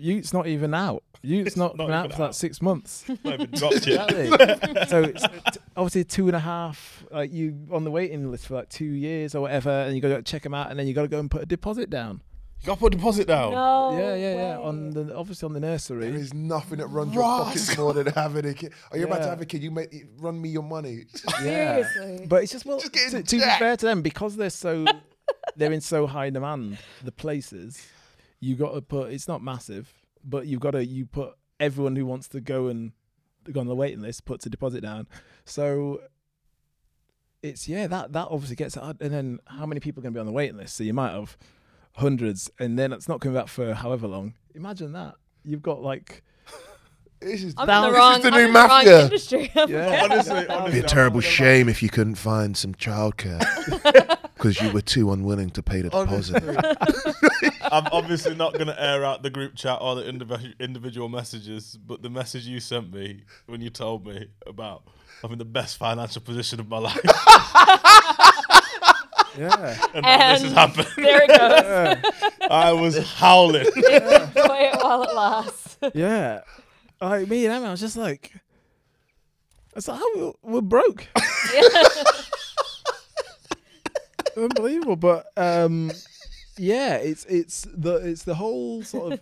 [0.00, 1.02] Youth's not even out.
[1.22, 2.34] Youth's not, not been out for like out.
[2.34, 3.04] six months.
[3.24, 4.10] Not even dropped yet.
[4.10, 4.84] Exactly.
[4.88, 7.04] so it's t- obviously two and a half.
[7.10, 10.08] Like you on the waiting list for like two years or whatever, and you got
[10.08, 12.22] to check them out, and then you got to go and put a deposit down.
[12.62, 13.52] You got to put a deposit down.
[13.52, 13.98] No.
[13.98, 14.58] yeah, yeah, yeah.
[14.58, 16.10] On the obviously on the nursery.
[16.10, 18.72] There is nothing that runs your pockets more than having a kid.
[18.90, 19.62] Are you about to have a kid?
[19.62, 21.04] You make run me your money.
[21.42, 21.86] Yeah.
[21.92, 22.26] Seriously.
[22.26, 24.86] But it's just well Just to, to be fair to them because they're so
[25.56, 26.78] they're in so high demand.
[27.04, 27.86] The places
[28.40, 29.12] you got to put.
[29.12, 29.92] It's not massive,
[30.24, 32.92] but you've got to you put everyone who wants to go and
[33.52, 35.06] go on the waiting list puts a deposit down.
[35.44, 36.00] So
[37.42, 40.16] it's yeah that that obviously gets uh, and then how many people are going to
[40.18, 40.76] be on the waiting list?
[40.76, 41.36] So you might have
[41.94, 44.34] hundreds, and then it's not coming back for however long.
[44.54, 46.22] Imagine that you've got like
[47.20, 49.04] This is I'm That in the wrong, the I'm new in the wrong mafia.
[49.04, 49.52] industry.
[49.68, 50.06] yeah.
[50.10, 53.40] Honestly, honestly, be a I'm terrible shame if you couldn't find some childcare
[54.40, 56.42] because you were too unwilling to pay the deposit.
[57.72, 61.76] I'm obviously not going to air out the group chat or the indiv- individual messages,
[61.76, 64.84] but the message you sent me when you told me about
[65.22, 66.98] having the best financial position of my life
[69.36, 69.86] yeah.
[69.94, 72.30] and, now this has happened, there it goes.
[72.50, 73.66] I was howling.
[73.66, 75.78] Enjoy it while it lasts.
[75.94, 76.40] Yeah.
[77.00, 78.32] Like me and Emma, I was just like,
[79.76, 81.06] it's like, how we're broke.
[84.36, 84.96] Unbelievable.
[84.96, 85.90] But um,
[86.58, 89.20] yeah, it's it's the it's the whole sort of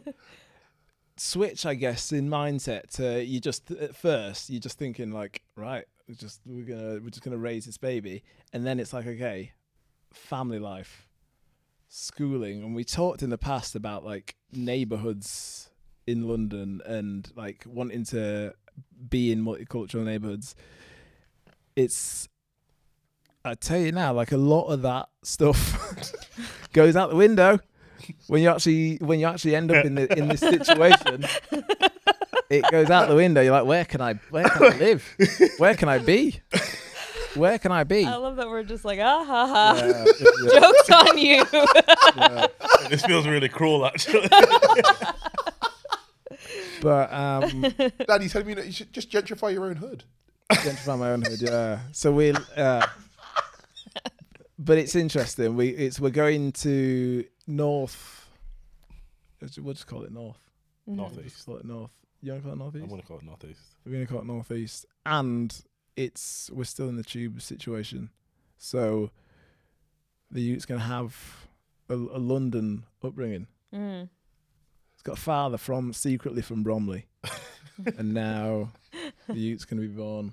[1.16, 2.90] switch, I guess, in mindset.
[2.96, 7.10] To you just at first you're just thinking like, right, we're just we're gonna we're
[7.10, 9.52] just gonna raise this baby, and then it's like, okay,
[10.12, 11.08] family life,
[11.88, 15.70] schooling, and we talked in the past about like neighborhoods
[16.06, 18.54] in London and like wanting to
[19.10, 20.54] be in multicultural neighborhoods.
[21.76, 22.28] It's
[23.48, 26.14] I tell you now, like a lot of that stuff
[26.72, 27.58] goes out the window
[28.26, 31.24] when you actually when you actually end up in the in this situation.
[32.50, 33.42] It goes out the window.
[33.42, 35.16] You're like, where can I where can I live?
[35.58, 36.40] Where can I be?
[37.34, 38.04] Where can I be?
[38.04, 39.74] I love that we're just like, ah ha ha.
[39.76, 40.04] Yeah,
[40.42, 41.44] yeah, Joke's on you.
[42.16, 42.46] yeah.
[42.88, 44.28] this feels really cruel, actually.
[46.80, 47.62] But um,
[48.06, 50.04] Dad, you telling me that you should just gentrify your own hood?
[50.52, 51.42] gentrify my own hood.
[51.42, 51.80] Yeah.
[51.92, 52.86] So we, uh,
[54.58, 55.54] but it's interesting.
[55.56, 58.26] We it's we're going to north.
[59.58, 60.38] We'll just call it north.
[60.88, 61.00] Mm-hmm.
[61.00, 61.46] Just Northeast.
[61.46, 61.90] call it north.
[62.22, 62.82] You want to call it northeast?
[62.84, 62.88] I'm northeast?
[62.88, 63.60] going to call it Northeast.
[63.84, 65.62] We're going to call it northeast, and
[65.96, 68.10] it's we're still in the tube situation.
[68.56, 69.10] So
[70.30, 71.46] the youth's going to have
[71.88, 73.46] a, a London upbringing.
[73.72, 74.08] Mm.
[74.94, 77.06] He's got a father from secretly from Bromley,
[77.96, 78.72] and now
[79.28, 80.32] the youth's going to be born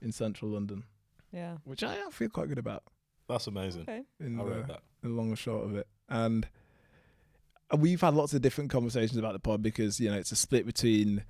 [0.00, 0.84] in central London,
[1.32, 1.56] Yeah.
[1.64, 2.84] which I feel quite good about.
[3.30, 3.82] That's amazing.
[3.82, 4.02] Okay.
[4.20, 4.80] In I the, read that.
[5.02, 6.46] the long and short of it, and
[7.76, 10.66] we've had lots of different conversations about the pod because you know it's a split
[10.66, 11.24] between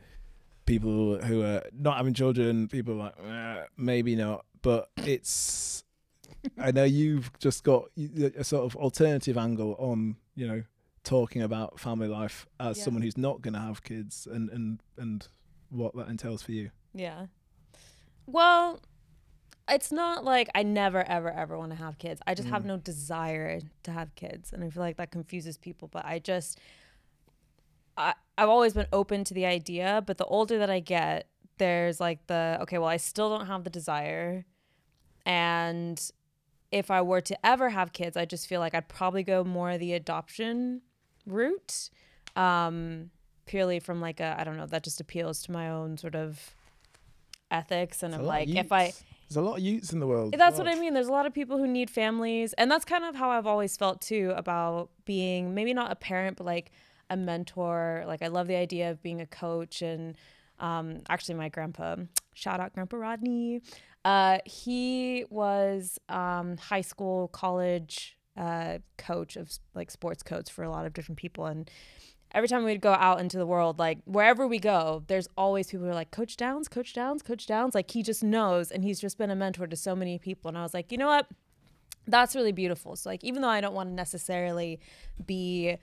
[0.67, 5.85] people who are not having children, people like "Eh, maybe not, but it's.
[6.59, 10.63] I know you've just got a sort of alternative angle on you know
[11.05, 12.85] talking about family life as Yeah.
[12.85, 15.27] someone who's not going to have kids and and and
[15.71, 16.71] what that entails for you.
[16.95, 17.27] Yeah.
[18.27, 18.81] Well,
[19.71, 22.21] it's not like I never, ever, ever want to have kids.
[22.27, 22.67] I just have Mm.
[22.67, 24.53] no desire to have kids.
[24.53, 25.89] And I feel like that confuses people.
[25.89, 26.59] But I just,
[27.97, 30.03] I, I've always been open to the idea.
[30.07, 31.29] But the older that I get,
[31.59, 34.45] there's like the, okay, well, I still don't have the desire.
[35.27, 36.01] And
[36.73, 39.77] if I were to ever have kids, I just feel like I'd probably go more
[39.79, 40.83] the adoption
[41.27, 41.91] route.
[42.37, 43.11] Um,
[43.47, 46.55] purely from like a, I don't know, that just appeals to my own sort of
[47.51, 48.03] ethics.
[48.03, 48.93] And I'm of like, if I.
[49.31, 50.35] there's a lot of youths in the world.
[50.37, 50.93] that's what I mean.
[50.93, 53.77] There's a lot of people who need families, and that's kind of how I've always
[53.77, 56.73] felt too about being maybe not a parent, but like
[57.09, 58.03] a mentor.
[58.09, 60.17] Like I love the idea of being a coach, and
[60.59, 61.95] um, actually, my grandpa,
[62.35, 63.63] shout out Grandpa Rodney,
[64.05, 70.71] uh, he was um, high school, college uh, coach of like sports coach for a
[70.71, 71.71] lot of different people, and
[72.33, 75.87] every time we'd go out into the world, like wherever we go, there's always people
[75.87, 77.75] who are like, Coach Downs, Coach Downs, Coach Downs.
[77.75, 80.49] Like he just knows and he's just been a mentor to so many people.
[80.49, 81.27] And I was like, you know what?
[82.07, 82.97] That's really beautiful.
[82.97, 84.81] So like even though I don't want to necessarily
[85.25, 85.77] be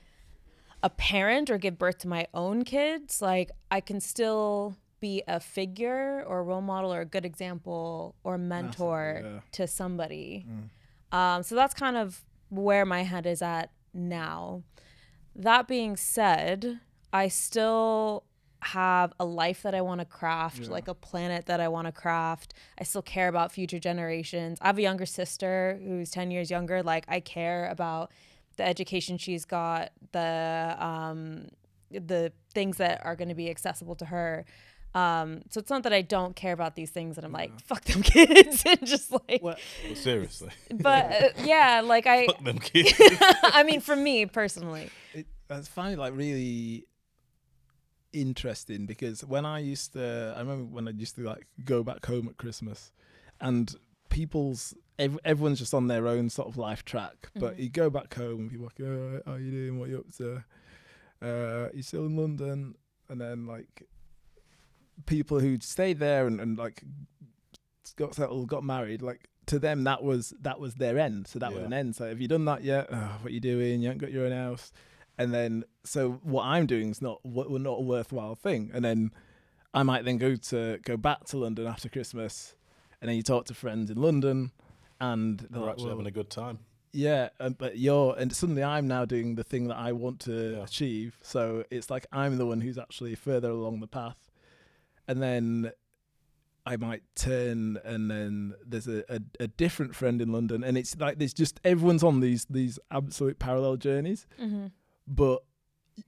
[0.82, 5.38] a parent or give birth to my own kids, like I can still be a
[5.40, 9.40] figure or a role model or a good example or mentor yeah.
[9.52, 10.46] to somebody.
[11.12, 14.62] Um, so that's kind of where my head is at now.
[15.38, 16.80] That being said,
[17.12, 18.24] I still
[18.60, 20.70] have a life that I want to craft, Yeah.
[20.70, 22.54] like a planet that I want to craft.
[22.78, 24.58] I still care about future generations.
[24.60, 26.82] I have a younger sister who's 10 years younger.
[26.82, 28.10] Like, I care about
[28.56, 31.48] the education she's got, the, um,
[31.92, 34.44] the things that are going to be accessible to her.
[34.94, 37.84] Um, so it's not that I don't care about these things and I'm like, fuck
[37.84, 39.56] them kids and just like, Well,
[39.94, 42.94] seriously, but uh, yeah, like I, fuck them kids.
[43.42, 46.86] I mean, for me personally, it, that's finally like really
[48.12, 52.04] interesting because when I used to, I remember when I used to like go back
[52.06, 52.92] home at Christmas,
[53.40, 53.74] and
[54.08, 57.30] people's ev- everyone's just on their own sort of life track.
[57.34, 57.62] But Mhm.
[57.62, 59.78] you go back home and people are like, oh, "How you doing?
[59.78, 60.44] What you up to?
[61.20, 62.74] Uh, you still in London?"
[63.10, 63.84] And then like
[65.06, 66.82] people who stayed there and, and like
[67.96, 71.26] got settled, got married, like to them that was that was their end.
[71.26, 71.96] So that was an end.
[71.96, 72.88] So have you done that yet?
[72.92, 73.80] Oh, what you doing?
[73.80, 74.72] You haven't got your own house.
[75.16, 78.70] And then so what I'm doing is not what not a worthwhile thing.
[78.74, 79.10] And then
[79.74, 82.54] I might then go to go back to London after Christmas,
[83.00, 84.52] and then you talk to friends in London,
[85.00, 86.58] and they're We're like, actually "Well, having a good time.
[86.92, 90.52] yeah, and, but you're and suddenly I'm now doing the thing that I want to
[90.56, 90.64] Yeah.
[90.64, 91.18] achieve.
[91.22, 94.27] So it's like I'm the one who's actually further along the path,
[95.08, 95.72] and then
[96.66, 100.96] I might turn, and then there's a, a, a different friend in London, and it's
[100.98, 104.66] like there's just everyone's on these these absolute parallel journeys, mm-hmm.
[105.06, 105.42] but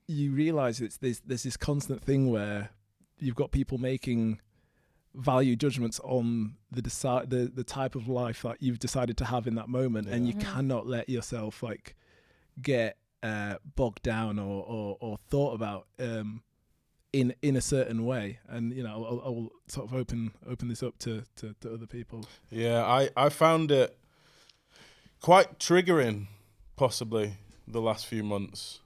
[0.07, 2.69] you realize it's there's there's this constant thing where
[3.19, 4.39] you've got people making
[5.15, 9.45] value judgments on the decide the the type of life that you've decided to have
[9.47, 10.45] in that moment and you Yeah.
[10.45, 10.53] Mhm.
[10.53, 11.95] cannot let yourself like
[12.61, 16.43] get uh bogged down or or, or thought about um
[17.13, 20.81] in in a certain way and you know I'll, I'll sort of open open this
[20.81, 23.97] up to, to to other people Yeah, I, I found it
[25.21, 26.27] quite triggering,
[26.75, 27.37] possibly,
[27.67, 28.79] the last few months.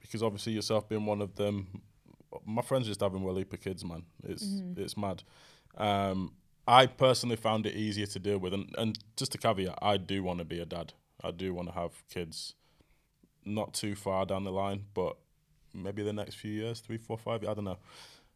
[0.00, 1.82] Because obviously, yourself being one of them,
[2.44, 4.04] my friends just having well heap kids, man.
[4.24, 4.44] It's
[4.76, 5.22] it's mad.
[5.76, 6.32] Um,
[6.66, 10.22] I personally found it easier to deal with, and, and just a caveat, I do
[10.22, 10.94] want to be a dad.
[11.22, 12.54] I do want to have kids,
[13.44, 15.16] not too far down the line, but
[15.74, 17.42] maybe the next few years, three, four, five.
[17.42, 17.78] I don't know.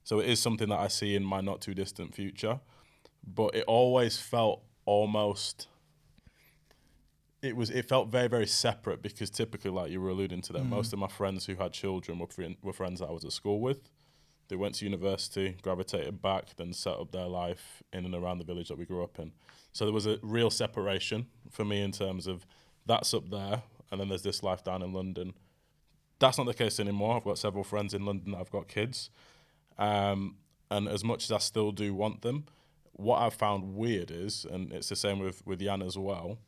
[0.02, 2.60] So it is something that I see in my not too distant future,
[3.26, 5.68] but it always felt almost.
[7.42, 7.70] It was.
[7.70, 10.70] It felt very, very separate because typically, like you were alluding to, that mm-hmm.
[10.70, 13.32] most of my friends who had children were fri- were friends that I was at
[13.32, 13.90] school with.
[14.48, 18.44] They went to university, gravitated back, then set up their life in and around the
[18.44, 19.32] village that we grew up in.
[19.72, 22.46] So there was a real separation for me in terms of
[22.86, 25.32] that's up there, and then there's this life down in London.
[26.18, 27.16] That's not the case anymore.
[27.16, 29.10] I've got several friends in London that have got kids.
[29.78, 30.36] Um,
[30.70, 32.44] and as much as I still do want them,
[32.92, 36.38] what I've found weird is, and it's the same with, with Jan as well,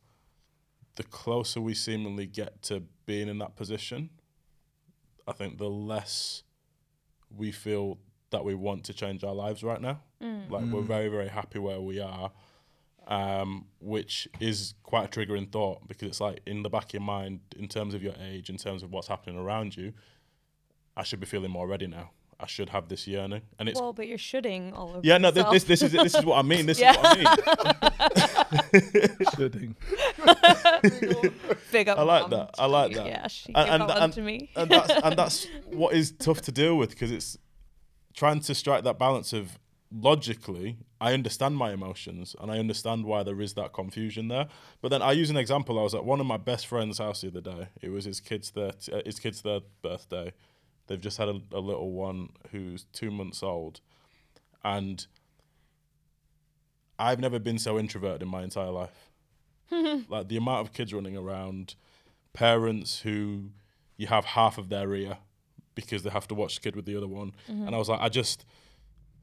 [0.95, 4.11] the closer we seemingly get to being in that position,
[5.27, 6.43] I think the less
[7.37, 7.99] we feel
[8.31, 10.01] that we want to change our lives right now.
[10.51, 12.31] Like we're very, very happy where we are,
[13.09, 17.03] um, which is quite a triggering thought because it's like in the back of your
[17.03, 19.93] mind, in terms of your age, in terms of what's happening around you,
[20.97, 22.11] I should be feeling more ready now.
[22.39, 25.01] I should have this yearning, and it's Well, but you're shooting all over.
[25.03, 25.53] yeah, no, this, yourself.
[25.55, 26.67] this this is this is what I mean.
[26.67, 26.91] This Yeah.
[26.91, 29.27] is what I mean.
[29.37, 29.77] Shoulding.
[31.73, 32.51] Big up I like that.
[32.59, 33.07] I like that.
[33.07, 34.51] Yeah, she And- gave and- that and- to me.
[34.57, 37.39] and that's and that's what is tough to deal with because it's
[38.15, 39.59] trying to strike that balance of
[39.93, 44.49] logically I understand my emotions and I understand why there is that confusion there.
[44.81, 45.79] But then I use an example.
[45.79, 47.69] I was at one of my best friend's house the other day.
[47.83, 50.33] It was his kid's third, uh, his kid's third birthday.
[50.87, 53.81] They've just had a, a little one who's two months old,
[54.65, 55.05] and
[56.99, 59.11] I've never been so introverted in my entire life.
[60.09, 61.75] like the amount of kids running around,
[62.33, 63.51] parents who
[63.97, 65.19] you have half of their ear
[65.75, 67.33] because they have to watch the kid with the other one.
[67.67, 68.47] And I was like, I just,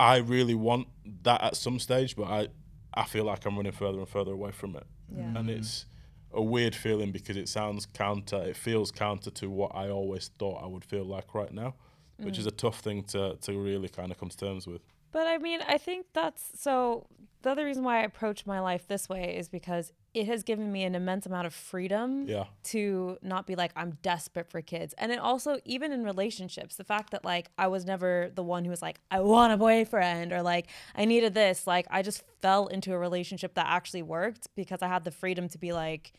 [0.03, 0.87] I really want
[1.23, 2.49] that at some stage, but I,
[2.93, 4.85] I feel like I'm running further and further away from it.
[5.09, 5.23] Yeah.
[5.23, 5.57] And mm.
[5.57, 5.85] it's
[6.33, 10.61] a weird feeling because it sounds counter, it feels counter to what I always thought
[10.61, 11.75] I would feel like right now,
[12.17, 12.39] which mm.
[12.39, 14.81] is a tough thing to, to really kind of come to terms with.
[15.13, 17.05] But I mean, I think that's so.
[17.43, 20.71] The other reason why I approach my life this way is because it has given
[20.71, 22.45] me an immense amount of freedom Yeah.
[22.65, 24.93] to not be like I'm desperate for kids.
[24.97, 28.63] And it also even in relationships, the fact that like I was never the one
[28.63, 32.23] who was like I want a boyfriend or like I needed this, like I just
[32.41, 36.13] fell into a relationship that actually worked because I had the freedom to be like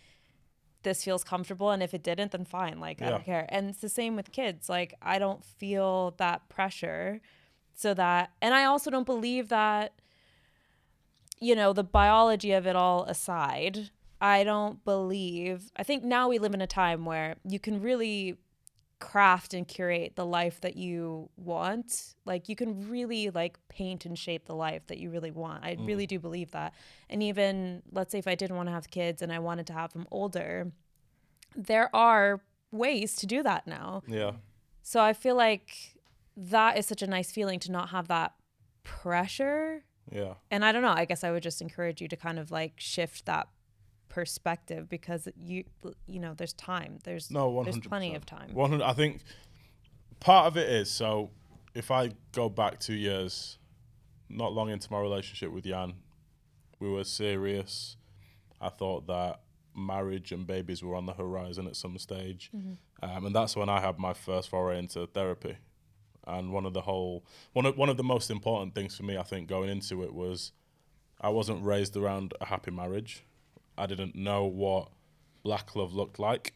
[0.83, 3.47] this feels comfortable and if it didn't then fine, like I don't care.
[3.49, 4.69] And it's the same with kids.
[4.69, 7.23] Like I don't feel that pressure
[7.75, 9.93] so that and I also don't believe that
[11.41, 15.71] you know, the biology of it all aside, I don't believe.
[15.77, 18.39] I think now we live in a time where you can really
[18.99, 22.15] craft and curate the life that you want.
[22.25, 25.65] Like you can really like paint and shape the life that you really want.
[25.65, 25.87] I mm.
[25.87, 26.73] really do believe that.
[27.11, 29.75] And even let's say if I didn't want to have kids and I wanted to
[29.75, 30.73] have them older,
[31.55, 34.03] there are ways to do that now.
[34.07, 34.33] Yeah.
[34.83, 35.94] So I feel like
[36.37, 38.33] that is such a nice feeling to not have that
[38.83, 40.35] pressure Yeah.
[40.51, 40.95] and I don't know.
[40.97, 43.49] I guess I would just encourage you to kind of like shift that
[44.09, 45.65] perspective because you
[46.07, 46.99] you know there's time.
[47.05, 48.53] There's No, there's plenty of time.
[48.53, 48.85] One hundred.
[48.85, 49.23] I think
[50.21, 51.31] part of it is so.
[51.75, 53.59] If I go back two years,
[54.29, 55.95] not long into my relationship with Jan,
[56.79, 57.97] we were serious.
[58.61, 59.41] I thought that
[59.75, 62.51] marriage and babies were on the horizon at some stage,
[63.03, 65.57] um, and that's when I had my first foray into therapy.
[66.27, 69.17] And one of the whole one of one of the most important things for me,
[69.17, 70.53] I think, going into it was
[71.21, 73.25] I wasn't raised around a happy marriage.
[73.77, 74.89] I didn't know what
[75.43, 76.55] black love looked like.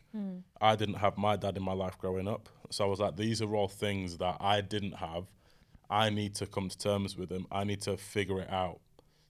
[0.61, 2.49] I didn't have my dad in my life growing up.
[2.71, 5.27] So I was like, these are all things that I didn't have.
[5.91, 7.47] I need to come to terms with them.
[7.51, 8.81] I need to figure it out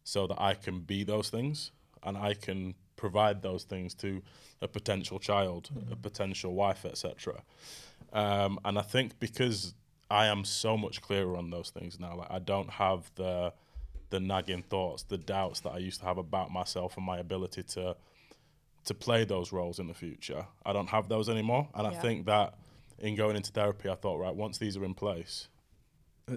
[0.05, 1.71] so that I can be those things
[2.03, 4.23] and I can provide those things to
[4.61, 7.43] a potential child, a potential wife, etc.
[8.13, 9.75] Um, and I think because
[10.11, 13.53] I am so much clearer on those things now, like I don't have the
[14.11, 17.63] the nagging thoughts, the doubts that I used to have about myself and my ability
[17.75, 17.97] to
[18.85, 20.47] to play those roles in the future.
[20.65, 22.55] I don't have those anymore, and I think that
[22.99, 25.49] in going into therapy, I thought, right, once these are in place,
[26.31, 26.37] uh,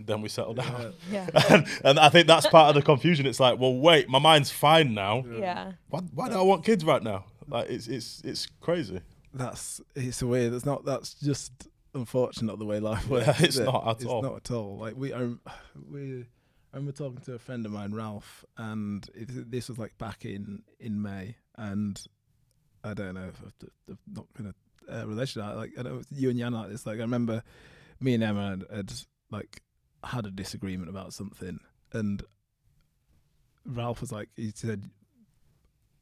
[0.00, 0.92] then we settle down.
[1.10, 1.28] Yeah.
[1.48, 3.24] and, and I think that's part of the confusion.
[3.26, 5.24] It's like, well, wait, my mind's fine now.
[5.32, 5.72] yeah.
[5.88, 7.24] Why, why do I want kids right now?
[7.48, 9.00] Like, it's it's it's crazy.
[9.32, 10.52] That's it's weird.
[10.52, 10.84] It's not.
[10.84, 11.52] That's just
[11.94, 13.26] unfortunate the way life works.
[13.26, 13.64] Yeah, it's it?
[13.64, 14.22] not at it's all.
[14.22, 14.78] not at all.
[14.78, 15.30] Like we, I,
[15.90, 16.26] we,
[16.72, 20.24] I remember talking to a friend of mine, Ralph, and it, this was like back
[20.24, 22.02] in in May, and
[22.84, 24.46] I don't know if I've, I've not been
[24.88, 25.42] a uh, relation.
[25.42, 26.86] Like I know you and Jan like this.
[26.86, 27.42] Like I remember
[28.00, 28.92] me and Emma had, had
[29.30, 29.62] like
[30.04, 31.60] had a disagreement about something,
[31.92, 32.22] and
[33.66, 34.90] Ralph was like, he said,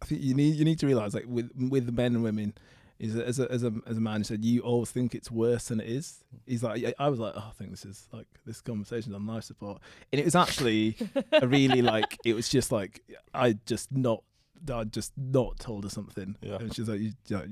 [0.03, 2.55] I think you need you need to realize like with with men and women.
[3.01, 5.69] Is as a, as a as a man, he said you always think it's worse
[5.69, 6.23] than it is.
[6.47, 9.45] He's like, I was like, oh, I think this is like this conversation's on life
[9.45, 9.81] support,
[10.13, 10.97] and it was actually
[11.33, 13.01] a really like it was just like
[13.33, 14.23] I just not
[14.71, 16.57] I just not told her something, Yeah.
[16.57, 17.45] and she's like, you, you, know,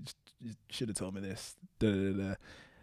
[0.43, 2.35] you should have told me this, da, da, da,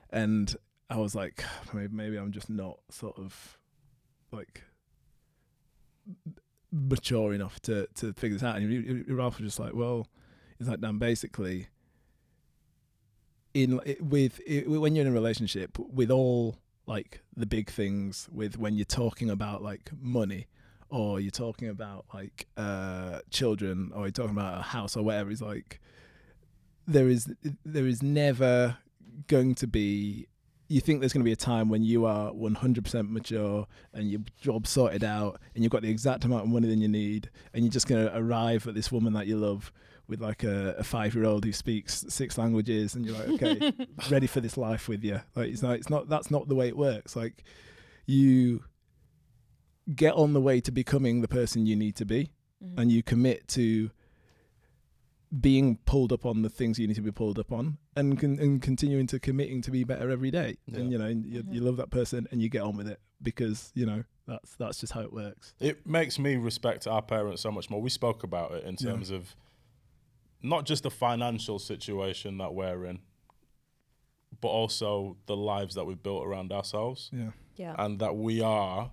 [0.09, 0.55] and
[0.89, 3.59] I was like, maybe, maybe I'm just not sort of
[4.31, 4.63] like
[6.71, 8.57] mature enough to to figure this out.
[8.57, 10.07] And Ralph was just like, well,
[10.59, 11.67] it's like, Dan, basically,
[13.55, 18.59] in with it, when you're in a relationship with all like the big things, with
[18.59, 20.47] when you're talking about like money.
[20.91, 25.31] Or you're talking about like uh, children, or you're talking about a house or whatever.
[25.31, 25.81] It's like
[26.87, 27.33] there is
[27.65, 28.77] there is never
[29.27, 30.27] going to be
[30.67, 34.21] you think there's going to be a time when you are 100% mature and your
[34.41, 37.63] job sorted out and you've got the exact amount of money that you need and
[37.63, 39.71] you're just going to arrive at this woman that you love
[40.07, 43.73] with like a, a five year old who speaks six languages and you're like okay
[44.11, 46.67] ready for this life with you like it's not it's not that's not the way
[46.67, 47.43] it works like
[48.05, 48.63] you
[49.95, 52.31] get on the way to becoming the person you need to be
[52.63, 52.79] Mm-hmm.
[52.79, 53.91] and you commit to
[55.41, 58.37] being pulled up on the things you need to be pulled up on and con-
[58.39, 60.79] and continuing to committing to be better every day Yeah.
[60.79, 63.71] and you know you, you love that person and you get on with it because
[63.75, 67.51] you know that's that's just how it works It makes me respect our parents so
[67.51, 67.81] much more.
[67.81, 68.91] We spoke about it in Yeah.
[68.91, 69.35] terms of
[70.49, 72.99] not just the financial situation that we're in,
[74.41, 77.75] but also the lives that we've built around ourselves, yeah Yeah.
[77.77, 78.91] and that we are,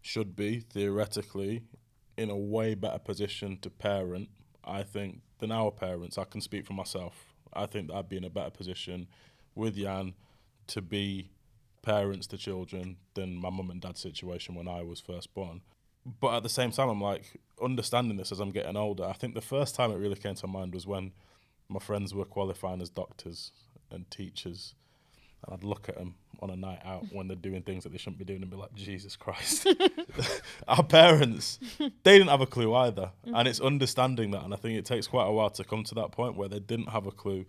[0.00, 1.62] should be theoretically,
[2.16, 4.28] in a way better position to parent.
[4.64, 6.18] I think than our parents.
[6.18, 7.34] I can speak for myself.
[7.52, 9.08] I think that I'd be in a better position
[9.56, 10.14] with Jan
[10.68, 11.30] to be
[11.82, 15.62] parents to children than my mum and dad's situation when I was first born.
[16.04, 19.04] But at the same time, I'm like understanding this as I'm getting older.
[19.04, 21.12] I think the first time it really came to mind was when
[21.68, 23.52] my friends were qualifying as doctors
[23.90, 24.74] and teachers,
[25.44, 27.98] and I'd look at them on a night out when they're doing things that they
[27.98, 29.66] shouldn't be doing and be like, Jesus Christ.
[30.68, 33.12] Our parents, they didn't have a clue either.
[33.24, 34.42] And it's understanding that.
[34.42, 36.58] And I think it takes quite a while to come to that point where they
[36.58, 37.46] didn't have a clue.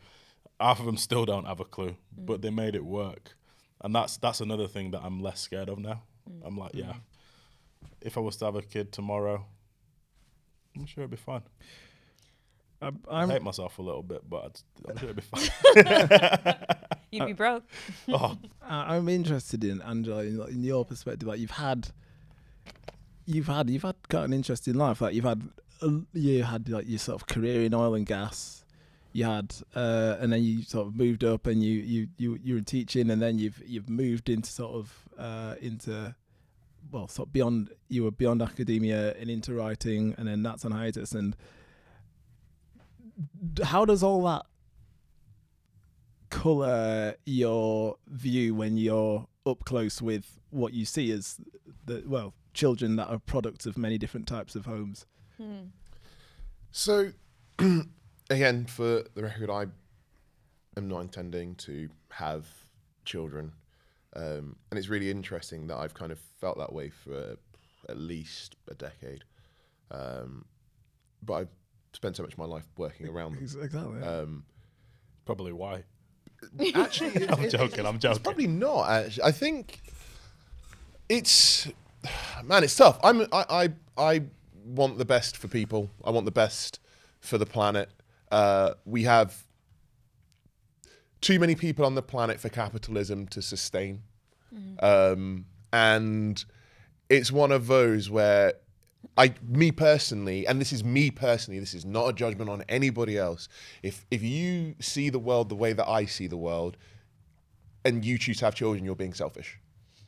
[0.59, 2.41] Half of them still don't have a clue, but mm.
[2.43, 3.35] they made it work.
[3.81, 6.03] And that's that's another thing that I'm less scared of now.
[6.29, 6.41] Mm.
[6.45, 6.93] I'm like, yeah,
[8.03, 9.45] if I was to have a kid tomorrow,
[10.75, 11.41] I'm sure it'd be fine.
[12.81, 16.55] I, I I'm hate myself a little bit, but I'd, I'm sure it'd be fine.
[17.11, 17.63] You'd be broke.
[18.09, 21.27] oh, I- I'm interested in Angelo in, in your perspective.
[21.27, 21.89] Like you've had,
[23.25, 24.99] you've had, you've had quite an interesting life.
[25.01, 25.41] Like you've had,
[26.13, 28.65] you had like your sort of career in oil and gas.
[29.15, 32.55] You had, uh, and then you sort of moved up, and you you you you
[32.55, 36.15] were teaching, and then you've you've moved into sort of uh, into,
[36.93, 37.71] well, sort of beyond.
[37.89, 41.11] You were beyond academia and into writing, and then that's on hiatus.
[41.11, 41.35] And
[43.63, 44.45] how does all that
[46.29, 51.37] color your view when you're up close with what you see as
[51.85, 55.05] the well children that are products of many different types of homes
[55.37, 55.65] Hmm.
[56.71, 57.11] So,
[58.29, 59.65] again, for the record, I
[60.77, 62.45] am not intending to have
[63.05, 63.53] children.
[64.15, 67.35] Um, and it's really interesting that I've kind of felt that way for
[67.89, 69.23] at least a decade.
[69.91, 70.45] Um,
[71.23, 71.49] but I've
[71.93, 73.43] spent so much of my life working around them.
[73.43, 74.45] exactly Um,
[75.25, 75.83] probably why.
[76.75, 78.23] actually, it- I'm it- joking, I'm It's joking.
[78.23, 78.89] probably not.
[78.89, 79.81] Actually, I think
[81.09, 81.67] it's
[82.43, 82.99] man, it's tough.
[83.03, 84.21] I'm I, I I
[84.65, 85.89] want the best for people.
[86.03, 86.79] I want the best
[87.19, 87.89] for the planet.
[88.31, 89.43] Uh, we have
[91.23, 94.03] too many people on the planet for capitalism to sustain,
[94.81, 96.43] um, and
[97.09, 98.53] it's one of those where
[99.17, 103.17] I, me personally, and this is me personally, this is not a judgment on anybody
[103.17, 103.47] else.
[103.81, 106.77] If if you see the world the way that I see the world,
[107.85, 109.59] and you choose to have children, you're being selfish.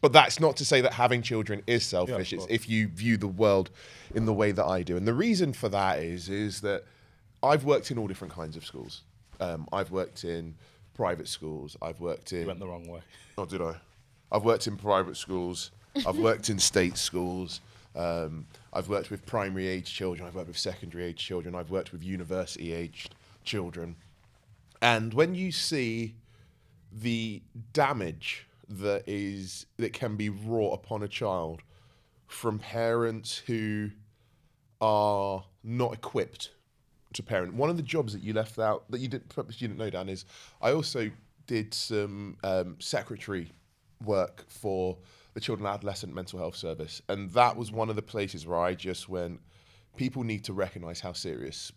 [0.02, 2.32] But that's not to say that having children is selfish.
[2.34, 3.72] it's if you view the world
[4.14, 4.98] in the way that I do.
[4.98, 6.84] And the reason for that is is that
[7.42, 9.04] I've worked in all different kinds of schools.
[9.40, 10.56] Um, I've worked in
[10.96, 11.78] private schools.
[11.82, 12.42] I've worked in.
[12.42, 13.02] You went the wrong way.
[13.38, 13.76] Oh, did I?
[14.32, 15.72] I've worked in private schools.
[16.08, 17.60] I've worked in state schools.
[17.94, 20.26] Um, I've worked with primary age children.
[20.26, 21.54] I've worked with secondary age children.
[21.54, 23.98] I've worked with university aged children.
[24.82, 26.16] And when you see
[26.92, 27.42] the
[27.74, 31.62] damage that is that can be wrought upon a child
[32.28, 33.92] from parents who
[34.82, 36.52] are not equipped
[37.16, 37.54] to parent.
[37.54, 39.90] One of the jobs that you left out that you didn't perhaps you didn't know,
[39.90, 40.26] Dan, is
[40.62, 41.10] I also
[41.48, 43.52] did some um, secretary
[44.04, 44.98] work for
[45.34, 48.60] the Children and Adolescent Mental Health Service, and that was one of the places where
[48.60, 49.40] I just went.
[49.98, 51.72] People need to recognise how serious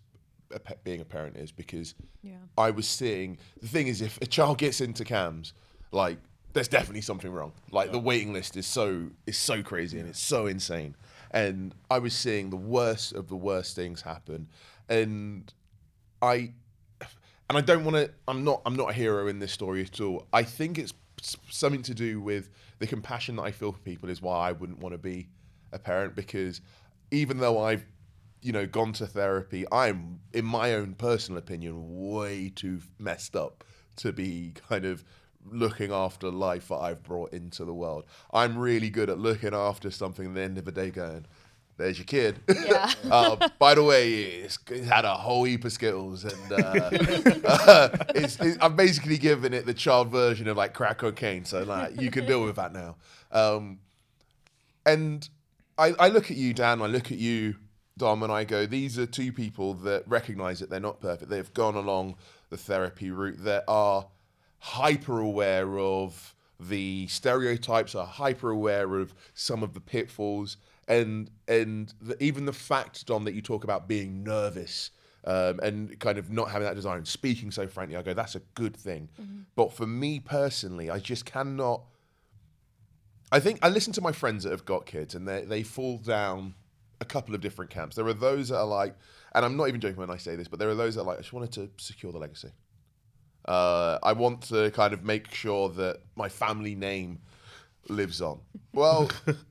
[0.52, 2.36] a pe- being a parent is because Yeah.
[2.56, 5.52] I was seeing the thing is if a child gets into CAMHS,
[5.92, 6.18] like
[6.52, 7.52] there's definitely something wrong.
[7.70, 10.96] Like the waiting list is so is so crazy and it's so insane.
[11.30, 14.48] And I was seeing the worst of the worst things happen.
[14.88, 15.52] And
[16.22, 16.52] I
[17.48, 20.00] and I don't want to I'm not I'm not a hero in this story at
[20.00, 20.26] all.
[20.32, 20.92] I think it's
[21.50, 24.78] something to do with the compassion that I feel for people is why I wouldn't
[24.78, 25.28] want to be
[25.72, 26.60] a parent because
[27.10, 27.84] even though I've
[28.40, 33.64] you know gone to therapy, I'm in my own personal opinion way too messed up
[33.96, 35.04] to be kind of
[35.50, 38.04] looking after life that I've brought into the world.
[38.32, 41.26] I'm really good at looking after something at the end of the day going
[41.78, 42.40] there's your kid.
[42.48, 42.92] Yeah.
[43.10, 46.90] uh, by the way, it's, it's had a whole heap of Skittles, and uh,
[48.14, 51.44] it's, it's, I'm basically giving it the child version of like crack cocaine.
[51.44, 52.96] So like you can deal with that now.
[53.30, 53.78] Um,
[54.84, 55.26] and
[55.78, 56.82] I, I look at you, Dan.
[56.82, 57.54] I look at you,
[57.96, 61.30] Dom, and I go, these are two people that recognize that they're not perfect.
[61.30, 62.16] They've gone along
[62.50, 63.44] the therapy route.
[63.44, 64.08] That are
[64.58, 70.56] hyper aware of the stereotypes, are hyper aware of some of the pitfalls,
[70.88, 74.90] and and the, even the fact, Dom, that you talk about being nervous.
[75.24, 78.36] Um, and kind of not having that desire and speaking so frankly, I go, that's
[78.36, 79.10] a good thing.
[79.56, 81.82] But for me personally, I just cannot
[83.30, 85.98] I think I listen to my friends that have got kids and they they fall
[85.98, 86.54] down
[87.00, 87.94] a couple of different camps.
[87.96, 88.96] There are those that are like,
[89.34, 91.04] and I'm not even joking when I say this, but there are those that are
[91.04, 92.50] like, I just wanted to secure the legacy.
[93.44, 97.20] Uh, I want to kind of make sure that my family name
[97.88, 98.40] lives on.
[98.72, 99.10] Well,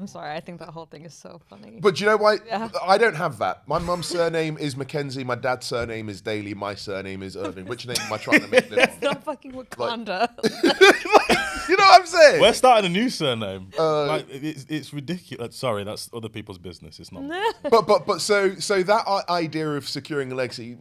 [0.00, 0.34] I'm sorry.
[0.34, 1.78] I think that whole thing is so funny.
[1.78, 2.38] but do you know why?
[2.46, 2.70] Yeah.
[2.82, 3.68] I don't have that.
[3.68, 5.24] My mum's surname is Mackenzie.
[5.24, 6.54] My dad's surname is Daly.
[6.54, 7.66] My surname is Irving.
[7.66, 8.70] Which name am I trying to make?
[8.70, 8.88] live on?
[8.88, 10.30] it's not fucking Wakanda.
[11.68, 12.40] you know what I'm saying?
[12.40, 13.68] We're starting a new surname.
[13.78, 15.54] Uh, like, it's, it's ridiculous.
[15.54, 16.98] Sorry, that's other people's business.
[16.98, 17.22] It's not.
[17.70, 20.78] but but but so so that idea of securing a legacy.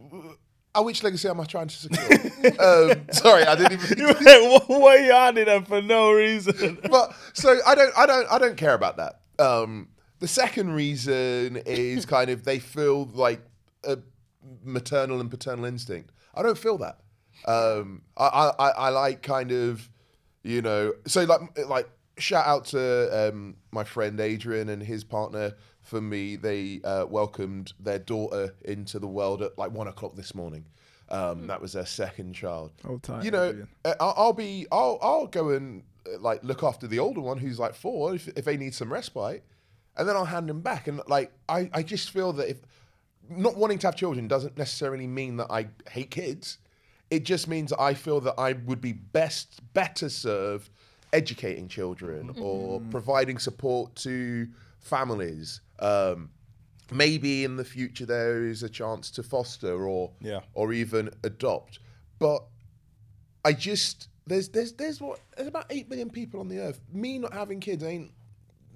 [0.82, 2.52] Which legacy am I trying to secure?
[2.92, 3.98] um, sorry, I didn't even.
[4.00, 6.80] You went way on it for no reason.
[6.90, 9.20] but so I don't, I don't, I don't care about that.
[9.44, 13.42] Um, the second reason is kind of they feel like
[13.84, 13.98] a
[14.64, 16.12] maternal and paternal instinct.
[16.36, 17.00] I don't feel that.
[17.46, 19.90] Um, I, I, I- I like kind of,
[20.44, 25.54] you know, so like, like shout out to um, my friend Adrian and his partner.
[25.90, 30.36] For me, they uh, welcomed their daughter into the world at like one o'clock this
[30.36, 30.66] morning.
[31.10, 32.72] Um, that was their second child.
[32.86, 36.62] Hold tight, You know, uh, I'll, I'll be, I'll, I'll go and uh, like look
[36.62, 39.44] after the older one who's like four if, if they need some respite,
[39.98, 40.88] and then I'll hand them back.
[40.88, 42.58] And like, I, I just feel that if
[43.28, 46.60] not wanting to have children doesn't necessarily mean that I hate kids.
[47.10, 50.70] It just means that I feel that I would be best, better served
[51.14, 54.48] educating children or providing support to
[54.80, 55.62] families.
[55.80, 56.30] Um,
[56.92, 60.42] maybe in the future there is a chance to foster or Yeah.
[60.54, 61.80] or even adopt.
[62.20, 62.44] But
[63.46, 66.82] I just there's there's there's what there's about eight million people on the earth.
[66.92, 68.12] Me not having kids ain't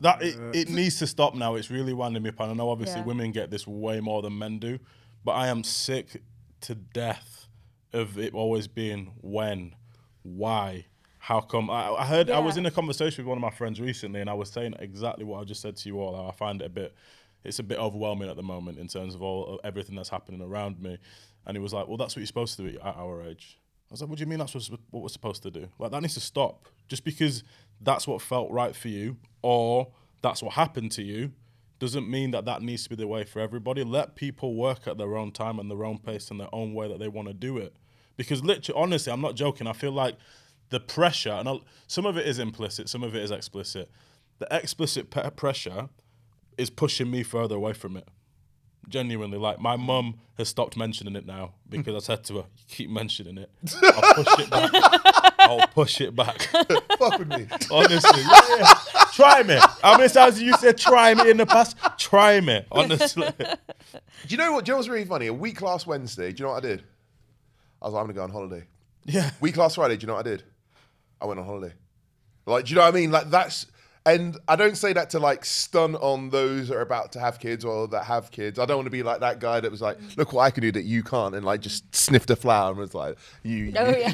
[0.01, 1.55] That it, it needs to stop now.
[1.55, 2.39] It's really winding me up.
[2.39, 3.07] And I know obviously Yeah.
[3.07, 4.79] women get this way more than men do,
[5.23, 6.21] but I am sick
[6.61, 7.47] to death
[7.91, 9.75] of it always being when,
[10.23, 10.85] why,
[11.23, 11.69] how come.
[11.69, 14.29] I, I heard I was in a conversation with one of my friends recently, and
[14.29, 16.27] I was saying exactly what I just said to you all.
[16.27, 16.93] I find it a bit,
[17.45, 20.81] it's a bit overwhelming at the moment in terms of all everything that's happening around
[20.81, 20.97] me.
[21.45, 23.57] And he was like, "Well, that's what you're supposed to do at our age."
[23.89, 25.69] I was like, "What do you mean that's what what we're supposed to do?
[25.79, 26.67] Like that needs to stop.
[26.89, 27.45] Just because
[27.79, 31.31] that's what felt right for you, or that's what happened to you,
[31.79, 33.85] doesn't mean that that needs to be the way for everybody.
[33.85, 36.89] Let people work at their own time and their own pace and their own way
[36.89, 37.77] that they want to do it.
[38.17, 39.67] Because literally, honestly, I'm not joking.
[39.67, 40.17] I feel like
[40.73, 43.91] the pressure, and I'll, some of it is implicit, some of it is explicit.
[44.39, 45.87] The explicit pe- pressure
[46.57, 48.07] is pushing me further away from it.
[48.89, 52.63] Genuinely, like my mum has stopped mentioning it now because I said to her, "You
[52.67, 53.49] keep mentioning it,
[53.81, 54.71] I'll push it back.
[55.39, 56.41] I'll push it back."
[56.97, 57.47] fuck with me.
[57.71, 58.73] Honestly, yeah, yeah.
[59.13, 59.57] try me.
[59.81, 61.77] How many times have you said try me in the past?
[61.97, 63.29] Try me, honestly.
[63.37, 63.47] Do
[64.27, 64.65] you know what?
[64.65, 65.27] Do you know what's really funny?
[65.27, 66.83] A week last Wednesday, do you know what I did?
[67.81, 68.65] I was like, I'm gonna go on holiday.
[69.05, 70.43] Yeah, Week last Friday, do you know what I did?
[71.23, 71.73] I went on holiday.
[72.45, 73.11] Like, do you know what I mean?
[73.11, 73.65] Like that's
[74.05, 77.39] and I don't say that to like stun on those that are about to have
[77.39, 78.59] kids or that have kids.
[78.59, 80.61] I don't want to be like that guy that was like, look what I can
[80.61, 83.71] do that you can't, and like just sniffed a flower and was like, you.
[83.77, 84.13] Oh, you- yeah.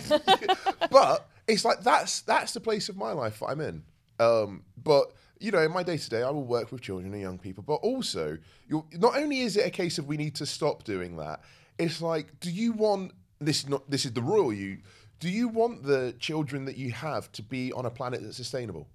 [0.91, 3.84] but it's like that's that's the place of my life that I'm in.
[4.20, 7.22] Um, but you know, in my day to day, I will work with children and
[7.22, 7.64] young people.
[7.66, 8.38] But also,
[8.68, 11.41] you're, not only is it a case of we need to stop doing that.
[11.80, 13.64] It's like, do you want this?
[13.64, 14.78] is Not this is the royal you.
[15.20, 18.88] Do you want the children that you have to be on a planet that's sustainable?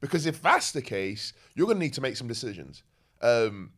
[0.00, 2.82] Because if that's the case, you're going to need to make some decisions.
[3.22, 3.72] Um,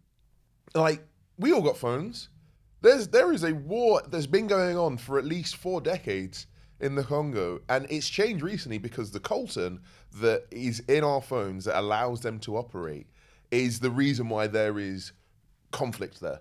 [0.75, 1.07] like
[1.39, 2.29] we all got phones.
[2.81, 6.47] There's there is a war that's been going on for at least four decades
[6.81, 9.81] in the Congo, and it's changed recently because the coltan
[10.21, 13.07] that is in our phones that allows them to operate
[13.51, 15.13] is the reason why there is
[15.73, 16.41] conflict there.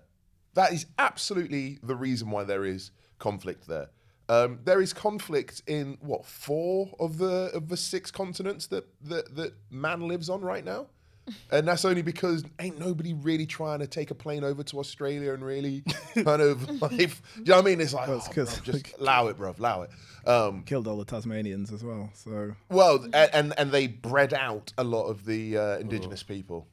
[0.54, 3.88] That is absolutely the reason why there is conflict there.
[4.30, 9.34] Um, there is conflict in what four of the of the six continents that that,
[9.36, 10.86] that man lives on right now,
[11.50, 15.32] and that's only because ain't nobody really trying to take a plane over to Australia
[15.32, 15.82] and really
[16.14, 17.08] kind of like, you
[17.46, 17.80] know what I mean?
[17.80, 19.90] It's like, Well, it's oh, 'cause- bro, just allow it, bro, allow it.
[20.26, 22.10] Um, Killed all the Tasmanians as well.
[22.12, 26.66] So well, a- and and they bred out a lot of the uh, indigenous people.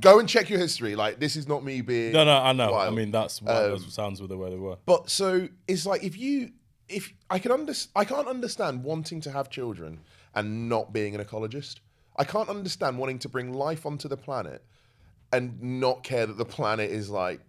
[0.00, 0.96] Go and check your history.
[0.96, 2.72] Like this is not me being No, no, I know.
[2.72, 2.90] wild.
[2.90, 4.78] I mean, that's why Um, those sounds were the way they were.
[4.86, 6.52] But so it's like if you
[6.92, 10.00] if I can under, I can't understand wanting to have children
[10.34, 11.76] and not being an ecologist.
[12.16, 14.62] I can't understand wanting to bring life onto the planet
[15.32, 17.40] and not care that the planet is like,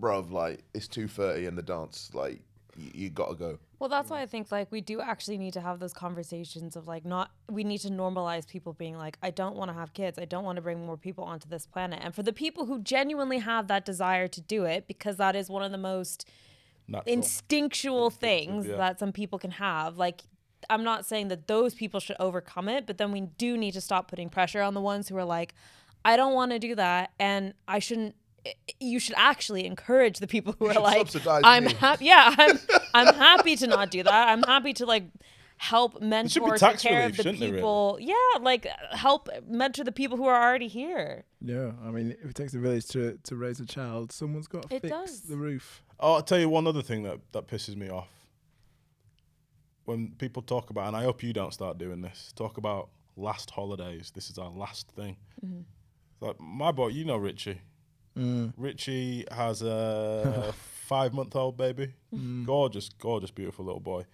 [0.00, 2.40] bruv, like it's two thirty and the dance, like
[2.76, 3.58] you, you gotta go.
[3.78, 6.88] Well, that's why I think like we do actually need to have those conversations of
[6.88, 10.18] like not we need to normalize people being like I don't want to have kids.
[10.18, 12.00] I don't want to bring more people onto this planet.
[12.02, 15.48] And for the people who genuinely have that desire to do it because that is
[15.48, 16.28] one of the most
[16.88, 17.12] Natural.
[17.12, 18.76] instinctual things yeah.
[18.76, 19.98] that some people can have.
[19.98, 20.22] Like
[20.70, 23.80] I'm not saying that those people should overcome it, but then we do need to
[23.80, 25.54] stop putting pressure on the ones who are like
[26.04, 28.14] I don't want to do that and I shouldn't
[28.46, 32.58] eh, eh, you should actually encourage the people who are like I'm happy yeah, I'm
[32.94, 34.28] I'm happy to not do that.
[34.28, 35.04] I'm happy to like
[35.58, 37.52] help should mentor take care relief, of the shouldn't really?
[37.54, 37.98] people.
[38.00, 41.24] Yeah, like uh, help mentor the people who are already here.
[41.40, 44.68] yeah, I mean, if it takes a village to, to raise a child, someone's got
[44.70, 45.20] to It fix does.
[45.22, 45.82] the roof.
[46.00, 48.08] Oh, I'll tell you one other thing that, that pisses me off.
[49.84, 53.50] When people talk about, and I hope you don't start doing this, talk about last
[53.50, 54.12] holidays.
[54.14, 55.16] This is our last thing.
[55.44, 55.60] Mm-hmm.
[56.20, 57.60] Like my boy, you know Richie.
[58.16, 58.52] Mm.
[58.56, 60.52] Richie has a
[60.86, 61.94] five month old baby.
[62.14, 62.44] Mm.
[62.44, 64.04] Gorgeous, gorgeous, beautiful little boy.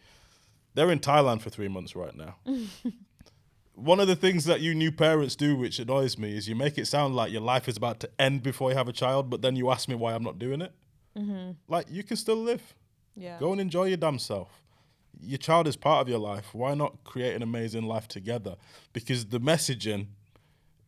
[0.75, 2.37] They're in Thailand for three months right now.
[3.75, 6.79] One of the things that you new parents do, which annoys me, is you make
[6.79, 9.43] it sound like your life is about to end before you have a child, but
[9.43, 10.73] then you ask me why I'm not doing it.
[11.17, 11.53] Mm-hmm.
[11.69, 12.75] Like you can still live.
[13.17, 13.39] Yeah.
[13.39, 14.63] Go and enjoy your damn self.
[15.21, 16.55] Your child is part of your life.
[16.55, 18.57] Why not create an amazing life together?
[18.93, 20.09] Because the messaging,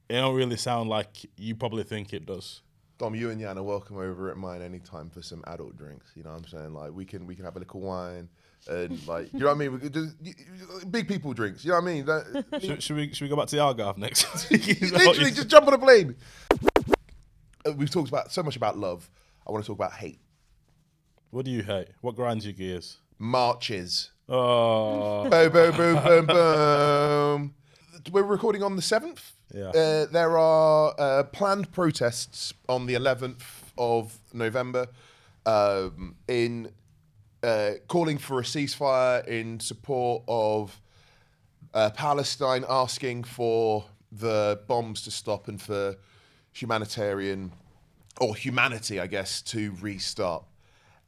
[0.08, 2.62] it don't really sound like you probably think it does.
[2.98, 6.12] Dom, you and Jan are welcome over at mine anytime for some adult drinks.
[6.14, 6.74] You know what I'm saying?
[6.74, 8.28] Like we can we can have a little wine
[8.68, 9.72] and like you know what I mean.
[9.72, 11.64] We could just big people drinks.
[11.64, 12.04] You know what I mean?
[12.06, 14.24] That- Should, should we should we go back to the Algarve next?
[14.50, 16.16] Is that what Literally, you- just jump on a plane.
[17.66, 19.08] Uh, we've talked about so much about love.
[19.46, 20.20] I want to talk about hate.
[21.30, 21.88] what do you hate?
[22.00, 22.98] What grinds your gears?
[23.18, 24.10] Marches.
[24.28, 27.54] Oh, boom, boom, boom, boom, boom.
[28.10, 29.32] We're recording on the seventh.
[29.54, 29.68] Yeah.
[29.68, 34.88] Uh, there are uh, planned protests on the eleventh of November,
[35.46, 36.70] um, in
[37.46, 40.80] uh, calling for a ceasefire in support of
[41.74, 45.94] uh, Palestine, asking for the bombs to stop and for
[46.52, 47.52] humanitarian
[48.20, 50.44] or humanity, I guess, to restart.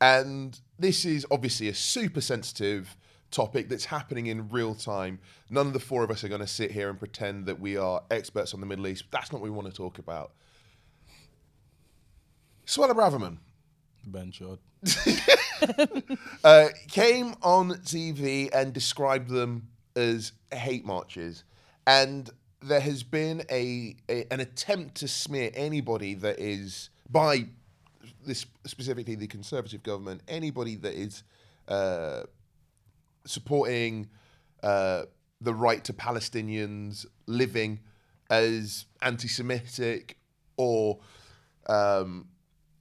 [0.00, 2.96] And this is obviously a super sensitive
[3.32, 5.18] topic that's happening in real time.
[5.50, 7.76] None of the four of us are going to sit here and pretend that we
[7.76, 9.04] are experts on the Middle East.
[9.10, 10.32] That's not what we want to talk about.
[12.64, 13.38] Suella Braverman
[14.06, 14.60] Ben Shod.
[16.44, 21.44] uh, came on TV and described them as hate marches.
[21.86, 22.30] And
[22.62, 27.46] there has been a, a an attempt to smear anybody that is by
[28.26, 31.22] this specifically the conservative government, anybody that is
[31.68, 32.22] uh,
[33.24, 34.08] supporting
[34.62, 35.04] uh,
[35.40, 37.80] the right to Palestinians living
[38.30, 40.18] as anti-Semitic
[40.56, 40.98] or
[41.68, 42.26] um,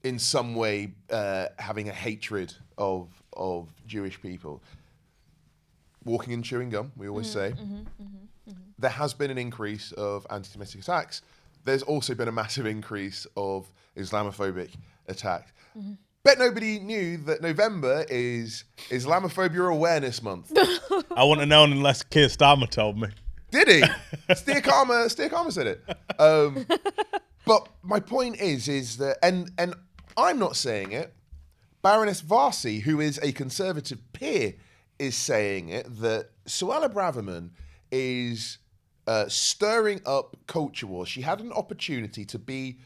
[0.03, 4.61] in some way uh, having a hatred of of Jewish people.
[6.05, 7.61] Walking and chewing gum, we always mm-hmm, say.
[7.61, 11.21] Mm-hmm, mm-hmm, there has been an increase of anti-Semitic attacks.
[11.65, 14.69] There's also been a massive increase of Islamophobic
[15.07, 15.51] attacks.
[16.23, 20.51] Bet nobody knew that November is Islamophobia Awareness Month.
[21.15, 23.07] I wouldn't have known unless Keir Starmer told me.
[23.51, 23.83] Did he?
[24.35, 25.83] Steer Karma, Steer Karma said it.
[26.19, 26.67] Um,
[27.45, 29.73] but my point is, is that, and and
[30.17, 31.13] I'm not saying it.
[31.87, 34.55] Baroness Warsi, who is a conservative peer,
[34.99, 37.51] is saying it that Suella Braverman
[37.93, 38.57] is
[39.07, 41.07] uh, stirring up culture wars.
[41.07, 42.79] She had an opportunity to be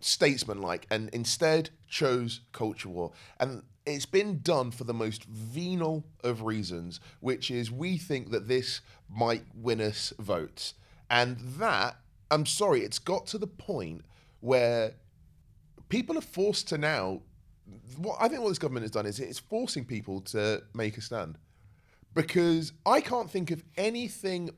[0.00, 3.12] statesmanlike and instead chose culture war.
[3.38, 8.48] And it's been done for the most venal of reasons, which is we think that
[8.48, 10.74] this might win us votes.
[11.08, 11.98] And that
[12.32, 14.04] I'm sorry, it's got to the point
[14.40, 14.94] where
[15.88, 17.20] people are forced to now.
[17.96, 21.00] What I think what this government has done is it's forcing people to make a
[21.00, 21.38] stand,
[22.14, 24.50] because I can't think of anything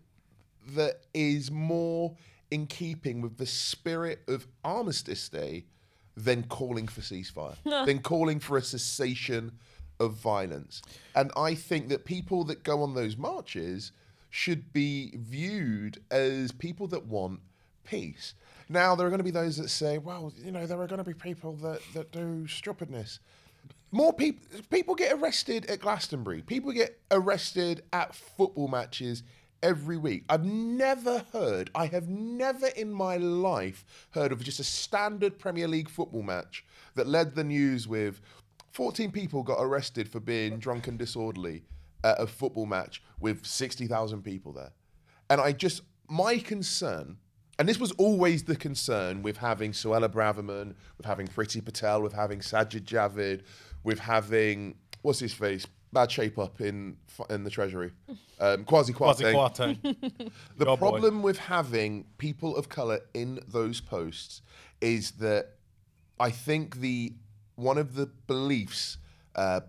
[0.75, 2.17] that is more
[2.51, 5.65] in keeping with the spirit of Armistice Day
[6.17, 9.53] than calling for ceasefire, than calling for a cessation
[10.01, 10.83] of violence.
[11.15, 13.93] And I think that people that go on those marches
[14.31, 17.41] should be viewed as people that want
[17.85, 18.35] peace.
[18.69, 20.99] Now, there are going to be those that say, well, you know, there are going
[20.99, 23.21] to be people that, that do stupidness.
[23.93, 26.43] More people people get arrested at Glastonbury.
[26.43, 29.23] People get arrested at football matches
[29.63, 30.25] every week.
[30.29, 35.69] I've never heard, I have never in my life heard of just a standard Premier
[35.69, 36.65] League football match
[36.95, 38.21] that led the news with
[38.73, 41.63] 14 people got arrested for being drunk and disorderly
[42.05, 44.73] at a football match with 60,000 people there.
[45.31, 47.17] And I just, my concern,
[47.59, 52.13] and this was always the concern with having Suella Braverman, with having Priti Patel, with
[52.13, 53.43] having Sajid Javid,
[53.83, 55.67] with having, what's his face?
[55.93, 56.97] Bad shape up in
[57.31, 57.93] in the Treasury.
[58.39, 59.81] Um, Kwasi Quasi Kwarteng.
[59.83, 60.31] Kwarteng.
[60.59, 60.91] The Your boy.
[60.91, 64.43] problem with having people of color in those posts
[64.83, 65.55] is that
[66.21, 67.15] I think the
[67.55, 68.99] one of the beliefs
[69.37, 69.61] uh,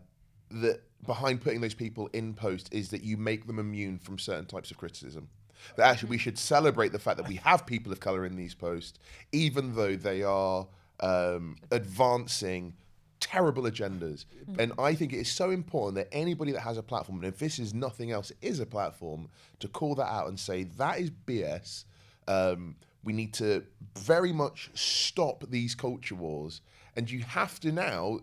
[0.51, 4.45] that behind putting those people in post is that you make them immune from certain
[4.45, 5.29] types of criticism.
[5.75, 8.53] That actually we should celebrate the fact that we have people of color in these
[8.53, 8.99] posts,
[9.31, 10.67] even though they are
[10.99, 12.73] um, advancing
[13.19, 14.25] terrible agendas.
[14.59, 17.39] And I think it is so important that anybody that has a platform, and if
[17.39, 19.29] this is nothing else, it is a platform,
[19.59, 21.85] to call that out and say that is BS.
[22.27, 23.63] Um, we need to
[23.97, 26.61] very much stop these culture wars.
[26.95, 28.19] And you have to now,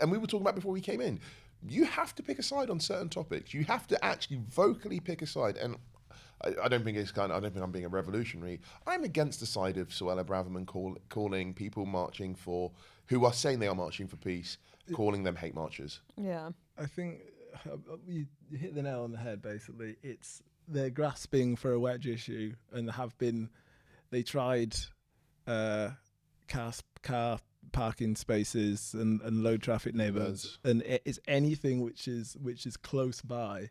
[0.00, 1.20] and we were talking about before we came in,
[1.68, 3.52] you have to pick a side on certain topics.
[3.52, 5.56] You have to actually vocally pick a side.
[5.56, 5.76] And
[6.44, 7.32] I, I don't think it's kind.
[7.32, 8.60] Of, I don't think I'm being a revolutionary.
[8.86, 12.70] I'm against the side of Suella Braverman call, calling people marching for
[13.06, 14.58] who are saying they are marching for peace,
[14.92, 16.00] calling them hate marchers.
[16.16, 16.50] Yeah.
[16.78, 17.20] I think
[17.66, 17.76] uh,
[18.06, 19.42] you you hit the nail on the head.
[19.42, 23.50] Basically, it's they're grasping for a wedge issue and have been.
[24.10, 24.74] They tried
[25.46, 25.90] uh,
[26.48, 26.72] car
[27.02, 27.38] car
[27.72, 33.20] parking spaces and, and low traffic neighbourhoods, and it's anything which is which is close
[33.20, 33.70] by.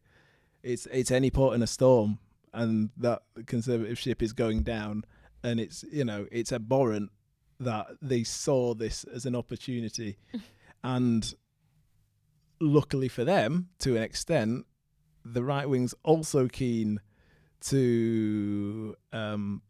[0.64, 2.20] It's it's any port in a storm,
[2.54, 5.04] and that conservative ship is going down,
[5.44, 7.12] and it's you know it's abhorrent
[7.60, 10.18] that they saw this as an opportunity,
[10.84, 11.34] and
[12.60, 14.66] luckily for them, to an extent,
[15.26, 17.00] the right wing's also keen
[17.62, 19.62] to um,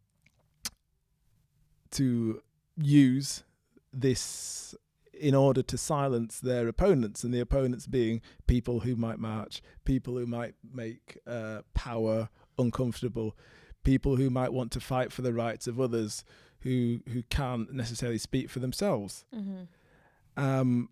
[1.92, 2.42] to
[2.78, 3.44] use
[3.92, 4.76] this
[5.14, 10.18] in order to silence their opponents, and the opponents being people who might march, people
[10.18, 12.30] who might make uh, power
[12.60, 13.36] uncomfortable,
[13.84, 16.24] people who might want to fight for the rights of others
[16.62, 19.26] who who can't necessarily speak for themselves.
[19.34, 20.44] Mm-hmm.
[20.44, 20.90] Um,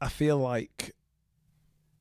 [0.00, 0.94] I feel like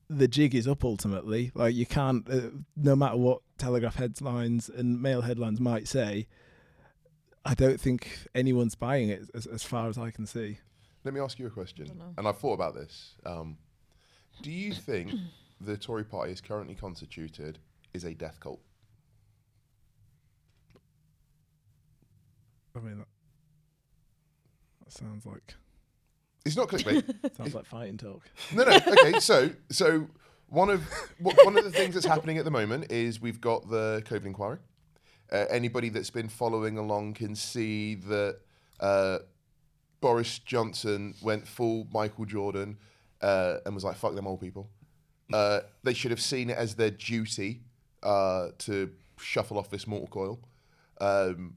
[0.10, 1.52] the jig is up ultimately.
[1.54, 6.28] Like you can't, uh, no matter what Telegraph headlines and Mail headlines might say,
[7.46, 10.60] I don't think anyone's buying it as, as far as I can see.
[11.04, 12.14] Let me ask you a question, Dunno.
[12.18, 13.16] and I've thought about this.
[13.26, 13.58] Um,
[14.42, 15.12] do you think
[15.60, 17.60] the Tory party is currently constituted
[17.94, 18.62] is a death cult?
[22.76, 23.08] I mean, that,
[24.86, 25.56] that sounds like
[26.46, 27.36] It's not clickbait.
[27.38, 28.22] sounds like fighting talk.
[28.54, 28.76] no, no.
[28.76, 30.08] Okay, so so
[30.48, 30.84] one of
[31.20, 34.58] one of the things that's happening at the moment is we've got the COVID inquiry.
[35.32, 38.40] Uh, anybody that's been following along can see that
[38.82, 39.20] uh,
[40.02, 42.78] Boris Johnson went full Michael Jordan
[43.22, 44.70] uh, and was like, "Fuck them old people."
[45.32, 47.62] Uh, they should have seen it as their duty
[48.04, 50.40] uh, to shuffle off this mortal coil.
[51.00, 51.56] Um,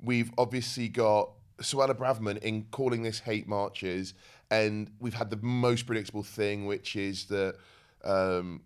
[0.00, 4.14] we've obviously got Suella Braverman in calling this hate marches,
[4.50, 7.56] and we've had the most predictable thing, which is that
[8.04, 8.62] um,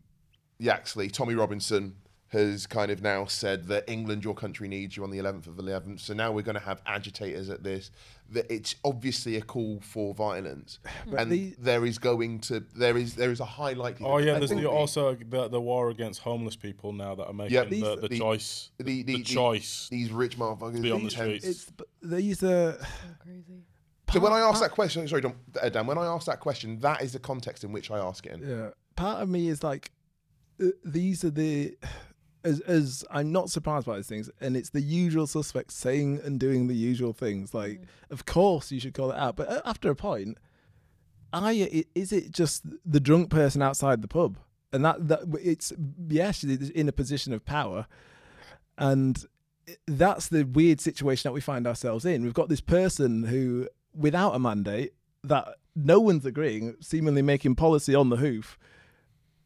[0.59, 1.95] Yaxley, Tommy Robinson,
[2.31, 5.57] has kind of now said that England, your country needs you on the 11th of
[5.57, 5.99] the 11th.
[5.99, 7.91] So now we're going to have agitators at this.
[8.33, 10.79] That it's obviously a call for violence,
[11.09, 14.13] But and the- there is going to there is there is a high likelihood.
[14.15, 17.55] Oh yeah, there's the, also the, the war against homeless people now that are making
[17.55, 20.93] Yeah, the, these- the, the- choice the, the, the, the- choice these rich motherfuckers be
[20.93, 21.45] on the these streets.
[21.45, 22.79] It's but these are
[23.21, 23.65] crazy.
[24.13, 26.39] So when I part- ask that question, sorry, Don, uh, Dan, when I ask that
[26.39, 28.49] question, that is the context in which I ask it in.
[28.49, 29.91] Yeah, part of me is like,
[30.63, 31.77] uh, these are the,
[32.45, 36.39] as as I'm not surprised by these things, and it's the usual suspects saying and
[36.41, 37.53] doing the usual things.
[37.55, 40.39] Like, of course you should call it out, but uh, after a point,
[41.33, 44.39] i- Is it just the drunk person outside the pub,
[44.73, 45.73] and that that it's
[46.09, 47.87] yes, she's in a position of power,
[48.79, 49.25] and
[49.87, 52.23] that's the weird situation that we find ourselves in.
[52.23, 57.95] We've got this person who, without a mandate, that no one's agreeing, seemingly making policy
[57.95, 58.59] on the hoof,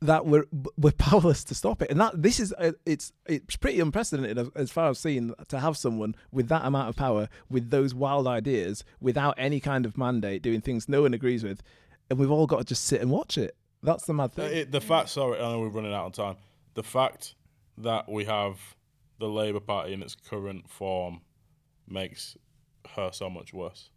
[0.04, 0.44] that we're
[0.76, 1.90] we're powerless to stop it.
[1.90, 5.32] And that this is uh, it's it's pretty unprecedented as, as far as I've seen
[5.48, 9.84] to have someone with that amount of power, with those wild ideas, without any kind
[9.86, 11.62] of mandate, doing things no one agrees with,
[12.10, 13.56] and we've all got to just sit and watch it.
[13.82, 14.52] That's the mad Uh, thing.
[14.56, 16.36] it, the fact, sorry, I know we're running out of time.
[16.74, 17.34] The fact
[17.78, 18.58] that we have
[19.18, 21.20] the Labour Party in its current form
[21.86, 22.36] makes
[22.96, 23.90] her so much worse.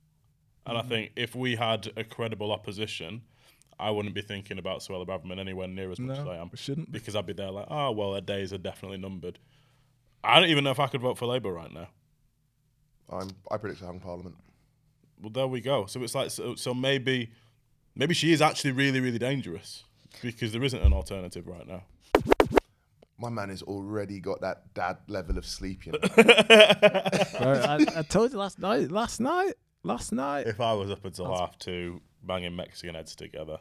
[0.66, 3.22] And I think if we had a credible opposition,
[3.80, 6.49] I wouldn't be thinking about Suella Braverman anywhere near as much as I am.
[6.55, 6.91] shouldn't.
[6.91, 9.38] Because I'd be there like, oh, well, her days are definitely numbered.
[10.23, 11.88] I don't even know if I could vote for Labour right now.
[13.09, 14.36] I'm, I predict a hung parliament.
[15.21, 15.86] Well, there we go.
[15.86, 17.32] So it's like, so, so maybe,
[17.95, 19.84] maybe she is actually really, really dangerous
[20.21, 21.84] because there isn't an alternative right now.
[23.19, 25.99] My man has already got that dad level of sleep, you know.
[26.17, 28.91] I, I told you last night.
[28.91, 29.53] Last night.
[29.84, 30.47] Last night.
[30.47, 33.59] If I was up until half two banging Mexican heads together,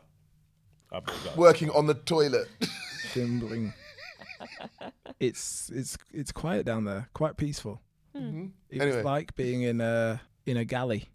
[0.92, 1.36] I'd that.
[1.36, 2.48] Working on the toilet.
[3.14, 3.72] Dimbling.
[5.20, 7.08] it's it's it's quiet down there.
[7.14, 7.80] Quite peaceful.
[8.14, 8.20] It
[8.80, 8.96] Anyway.
[8.96, 11.08] was like being in a in a galley.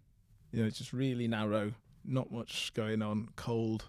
[0.52, 1.72] You know, it's just really narrow.
[2.04, 3.28] Not much going on.
[3.36, 3.84] Cold.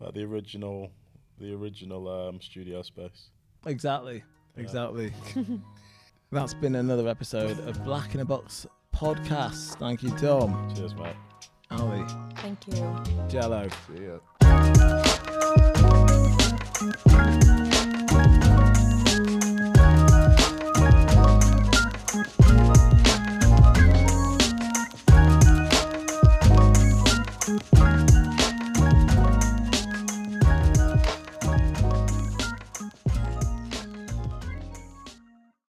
[0.00, 0.90] Like the original,
[1.38, 3.30] the original um, studio space.
[3.66, 4.22] Exactly.
[4.56, 5.12] Exactly.
[6.32, 9.78] That's been another episode of Black in a Box podcast.
[9.78, 11.14] Thank you, Dom, Cheers, mate.
[11.70, 12.04] Ali,
[12.36, 12.74] Thank you.
[13.28, 13.68] Jello.
[13.86, 14.18] See ya.